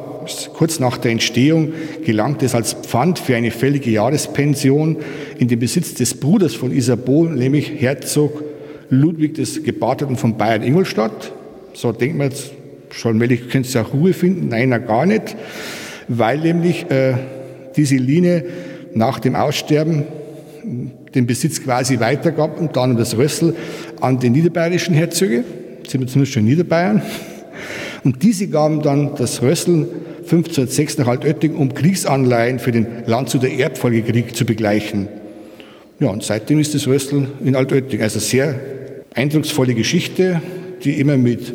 kurz 0.54 0.80
nach 0.80 1.00
der 1.00 1.10
Entstehung 1.10 1.74
gelangte 2.06 2.46
es 2.46 2.54
als 2.54 2.74
Pfand 2.74 3.18
für 3.18 3.36
eine 3.36 3.50
fällige 3.50 3.90
Jahrespension 3.90 4.98
in 5.40 5.48
den 5.48 5.58
Besitz 5.58 5.96
des 5.96 6.20
Bruders 6.20 6.54
von 6.54 6.72
Isabeau, 6.72 7.24
nämlich 7.24 7.82
Herzog 7.82 8.44
Ludwig 8.92 9.34
des 9.34 9.64
Gebarteten 9.64 10.18
von 10.18 10.38
Bayern-Ingolstadt. 10.38 11.34
So 11.74 11.94
denkt 11.94 12.16
man 12.16 12.30
jetzt, 12.30 12.52
schon 12.92 13.20
wellig 13.20 13.50
könnte 13.50 13.68
es 13.68 13.76
auch 13.76 13.92
Ruhe 13.92 14.14
finden. 14.14 14.50
Nein, 14.50 14.70
gar 14.86 15.08
nicht, 15.08 15.36
weil 16.08 16.38
nämlich 16.38 16.86
äh, 16.92 17.16
diese 17.76 17.96
Linie 17.96 18.46
nach 18.94 19.20
dem 19.20 19.36
Aussterben 19.36 20.04
den 21.16 21.26
Besitz 21.26 21.64
quasi 21.64 22.00
weitergab 22.00 22.60
und 22.60 22.76
dann 22.76 22.98
das 22.98 23.18
Rössel 23.18 23.56
an 24.02 24.20
die 24.20 24.30
niederbayerischen 24.30 24.94
Herzöge, 24.94 25.44
sind 25.88 26.02
wir 26.02 26.08
zumindest 26.08 26.34
schon 26.34 26.44
in 26.44 26.50
Niederbayern. 26.50 27.02
Und 28.04 28.24
diese 28.24 28.48
gaben 28.48 28.82
dann 28.82 29.16
das 29.16 29.42
Rössel 29.42 29.88
1506 30.20 31.00
nach 31.00 31.08
Altötting, 31.08 31.56
um 31.56 31.74
Kriegsanleihen 31.74 32.60
für 32.60 32.72
den 32.72 32.86
Landshut 33.06 33.44
der 33.44 33.54
Erbfolgekrieg 33.54 34.36
zu 34.36 34.46
begleichen. 34.46 35.08
Ja, 36.00 36.10
und 36.10 36.24
seitdem 36.24 36.60
ist 36.60 36.76
das 36.76 36.88
Rössel 36.88 37.28
in 37.44 37.56
Altötting. 37.56 38.02
Also 38.02 38.20
sehr 38.20 38.56
eindrucksvolle 39.16 39.74
Geschichte, 39.74 40.42
die 40.84 41.00
immer 41.00 41.18
mit 41.18 41.54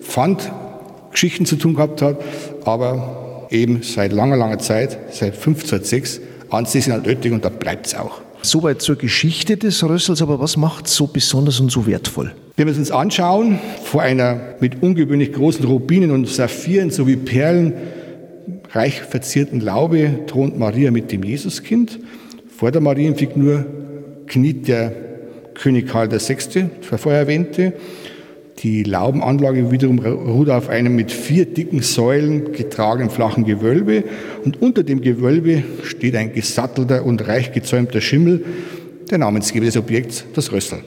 Pfandgeschichten 0.00 1.46
zu 1.46 1.56
tun 1.56 1.74
gehabt 1.74 2.02
hat, 2.02 2.20
aber 2.64 3.33
eben 3.54 3.82
seit 3.82 4.12
langer, 4.12 4.36
langer 4.36 4.58
Zeit, 4.58 4.98
seit 5.10 5.34
1506, 5.34 6.20
ansässig 6.50 6.88
in 6.88 6.92
Altötting 6.92 7.32
und 7.32 7.44
da 7.44 7.48
bleibt 7.48 7.86
es 7.86 7.94
auch. 7.94 8.20
Soweit 8.42 8.82
zur 8.82 8.96
Geschichte 8.96 9.56
des 9.56 9.82
Rössels, 9.82 10.20
aber 10.20 10.38
was 10.38 10.58
macht 10.58 10.86
es 10.86 10.94
so 10.94 11.06
besonders 11.06 11.60
und 11.60 11.70
so 11.70 11.86
wertvoll? 11.86 12.34
Wenn 12.56 12.66
wir 12.66 12.72
es 12.72 12.78
uns 12.78 12.90
anschauen, 12.90 13.58
vor 13.84 14.02
einer 14.02 14.54
mit 14.60 14.82
ungewöhnlich 14.82 15.32
großen 15.32 15.64
Rubinen 15.64 16.10
und 16.10 16.28
Saphiren 16.28 16.90
sowie 16.90 17.16
Perlen 17.16 17.72
reich 18.72 19.00
verzierten 19.00 19.60
Laube 19.60 20.26
thront 20.26 20.58
Maria 20.58 20.90
mit 20.90 21.10
dem 21.10 21.22
Jesuskind. 21.22 21.98
Vor 22.54 22.70
der 22.70 22.80
Marienfigur 22.80 23.64
kniet 24.26 24.68
der 24.68 24.92
König 25.54 25.88
Karl 25.88 26.10
VI., 26.10 26.68
der 26.90 26.98
vorher 26.98 27.22
erwähnte. 27.22 27.72
Die 28.58 28.84
Laubenanlage 28.84 29.70
wiederum 29.70 29.98
ruht 29.98 30.48
auf 30.48 30.68
einem 30.68 30.94
mit 30.94 31.10
vier 31.10 31.44
dicken 31.44 31.82
Säulen 31.82 32.52
getragenen 32.52 33.10
flachen 33.10 33.44
Gewölbe 33.44 34.04
und 34.44 34.62
unter 34.62 34.84
dem 34.84 35.00
Gewölbe 35.00 35.64
steht 35.82 36.14
ein 36.14 36.32
gesattelter 36.32 37.04
und 37.04 37.26
reich 37.26 37.52
gezäumter 37.52 38.00
Schimmel, 38.00 38.44
der 39.10 39.18
Namensgeber 39.18 39.66
des 39.66 39.76
Objekts, 39.76 40.24
das 40.34 40.52
Rössel. 40.52 40.78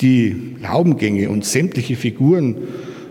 Die 0.00 0.56
Laubengänge 0.62 1.28
und 1.28 1.44
sämtliche 1.44 1.94
Figuren 1.94 2.56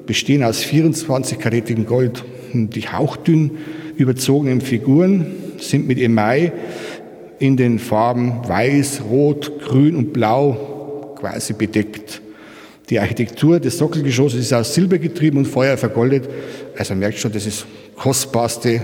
bestehen 0.07 0.43
aus 0.43 0.63
24-karätigem 0.63 1.85
Gold. 1.85 2.25
Die 2.53 2.87
hauchdünn 2.87 3.51
überzogenen 3.95 4.59
Figuren 4.59 5.27
sind 5.59 5.87
mit 5.87 5.99
Email 5.99 6.51
in 7.37 7.57
den 7.57 7.77
Farben 7.77 8.47
Weiß, 8.47 9.03
Rot, 9.09 9.59
Grün 9.59 9.95
und 9.95 10.13
Blau 10.13 11.15
quasi 11.19 11.53
bedeckt. 11.53 12.21
Die 12.89 12.99
Architektur 12.99 13.59
des 13.59 13.77
Sockelgeschosses 13.77 14.39
ist 14.39 14.53
aus 14.53 14.73
Silber 14.73 14.97
getrieben 14.97 15.37
und 15.37 15.45
Feuer 15.45 15.77
vergoldet. 15.77 16.27
Also 16.77 16.95
merkt 16.95 17.19
schon, 17.19 17.31
das 17.31 17.45
ist 17.45 17.65
kostbarste 17.95 18.81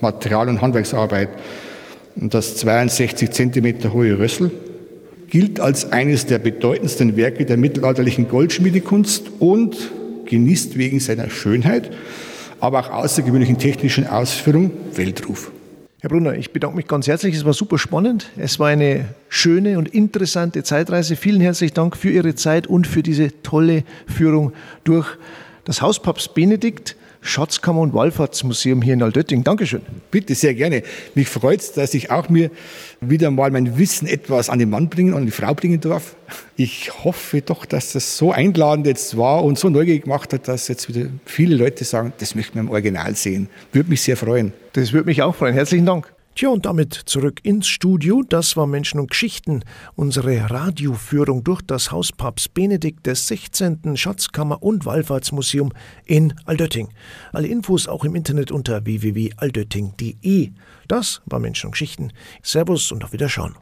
Material- 0.00 0.48
und 0.48 0.62
Handwerksarbeit. 0.62 1.30
Und 2.14 2.32
das 2.34 2.56
62 2.56 3.30
Zentimeter 3.30 3.92
hohe 3.92 4.18
Rössel 4.18 4.50
gilt 5.28 5.58
als 5.58 5.90
eines 5.90 6.26
der 6.26 6.38
bedeutendsten 6.38 7.16
Werke 7.16 7.44
der 7.44 7.56
mittelalterlichen 7.56 8.28
Goldschmiedekunst 8.28 9.24
und 9.40 9.76
genießt 10.26 10.78
wegen 10.78 11.00
seiner 11.00 11.28
Schönheit, 11.28 11.90
aber 12.60 12.80
auch 12.80 12.90
außergewöhnlichen 12.90 13.58
technischen 13.58 14.06
Ausführung 14.06 14.70
Weltruf. 14.94 15.50
Herr 16.06 16.10
Brunner, 16.10 16.34
ich 16.34 16.52
bedanke 16.52 16.76
mich 16.76 16.86
ganz 16.86 17.08
herzlich. 17.08 17.34
Es 17.34 17.44
war 17.44 17.52
super 17.52 17.78
spannend. 17.78 18.30
Es 18.36 18.60
war 18.60 18.68
eine 18.68 19.06
schöne 19.28 19.76
und 19.76 19.88
interessante 19.88 20.62
Zeitreise. 20.62 21.16
Vielen 21.16 21.40
herzlichen 21.40 21.74
Dank 21.74 21.96
für 21.96 22.10
Ihre 22.10 22.36
Zeit 22.36 22.68
und 22.68 22.86
für 22.86 23.02
diese 23.02 23.42
tolle 23.42 23.82
Führung 24.06 24.52
durch 24.84 25.08
das 25.64 25.82
Haus 25.82 26.00
Papst 26.00 26.32
Benedikt. 26.32 26.94
Schatzkammer 27.26 27.80
und 27.80 27.94
Wallfahrtsmuseum 27.94 28.82
hier 28.82 28.94
in 28.94 29.02
Altötting. 29.02 29.44
Dankeschön. 29.44 29.82
Bitte, 30.10 30.34
sehr 30.34 30.54
gerne. 30.54 30.82
Mich 31.14 31.28
freut 31.28 31.60
es, 31.60 31.72
dass 31.72 31.94
ich 31.94 32.10
auch 32.10 32.28
mir 32.28 32.50
wieder 33.00 33.30
mal 33.30 33.50
mein 33.50 33.78
Wissen 33.78 34.06
etwas 34.06 34.48
an 34.48 34.58
den 34.58 34.70
Mann 34.70 34.88
bringen 34.88 35.12
und 35.12 35.20
an 35.20 35.26
die 35.26 35.32
Frau 35.32 35.54
bringen 35.54 35.80
darf. 35.80 36.16
Ich 36.56 37.04
hoffe 37.04 37.42
doch, 37.42 37.66
dass 37.66 37.92
das 37.92 38.16
so 38.16 38.32
einladend 38.32 38.86
jetzt 38.86 39.16
war 39.16 39.44
und 39.44 39.58
so 39.58 39.68
neugierig 39.68 40.04
gemacht 40.04 40.32
hat, 40.32 40.48
dass 40.48 40.68
jetzt 40.68 40.88
wieder 40.88 41.08
viele 41.24 41.56
Leute 41.56 41.84
sagen, 41.84 42.12
das 42.18 42.34
möchten 42.34 42.54
wir 42.54 42.60
im 42.60 42.70
Original 42.70 43.14
sehen. 43.14 43.48
Würde 43.72 43.90
mich 43.90 44.02
sehr 44.02 44.16
freuen. 44.16 44.52
Das 44.72 44.92
würde 44.92 45.06
mich 45.06 45.22
auch 45.22 45.34
freuen. 45.34 45.54
Herzlichen 45.54 45.86
Dank. 45.86 46.15
Tja, 46.36 46.50
und 46.50 46.66
damit 46.66 46.92
zurück 46.92 47.40
ins 47.44 47.66
Studio. 47.66 48.22
Das 48.22 48.58
war 48.58 48.66
Menschen 48.66 49.00
und 49.00 49.10
Geschichten, 49.10 49.64
unsere 49.94 50.50
Radioführung 50.50 51.42
durch 51.42 51.62
das 51.62 51.92
Haus 51.92 52.12
Papst 52.12 52.52
Benedikt 52.52 53.06
des 53.06 53.26
16. 53.28 53.96
Schatzkammer- 53.96 54.62
und 54.62 54.84
Wallfahrtsmuseum 54.84 55.72
in 56.04 56.34
Altötting. 56.44 56.90
Alle 57.32 57.48
Infos 57.48 57.88
auch 57.88 58.04
im 58.04 58.14
Internet 58.14 58.52
unter 58.52 58.84
www.aldötting.de. 58.84 60.50
Das 60.88 61.22
war 61.24 61.40
Menschen 61.40 61.68
und 61.68 61.72
Geschichten. 61.72 62.12
Servus 62.42 62.92
und 62.92 63.02
auf 63.02 63.14
Wiederschauen. 63.14 63.56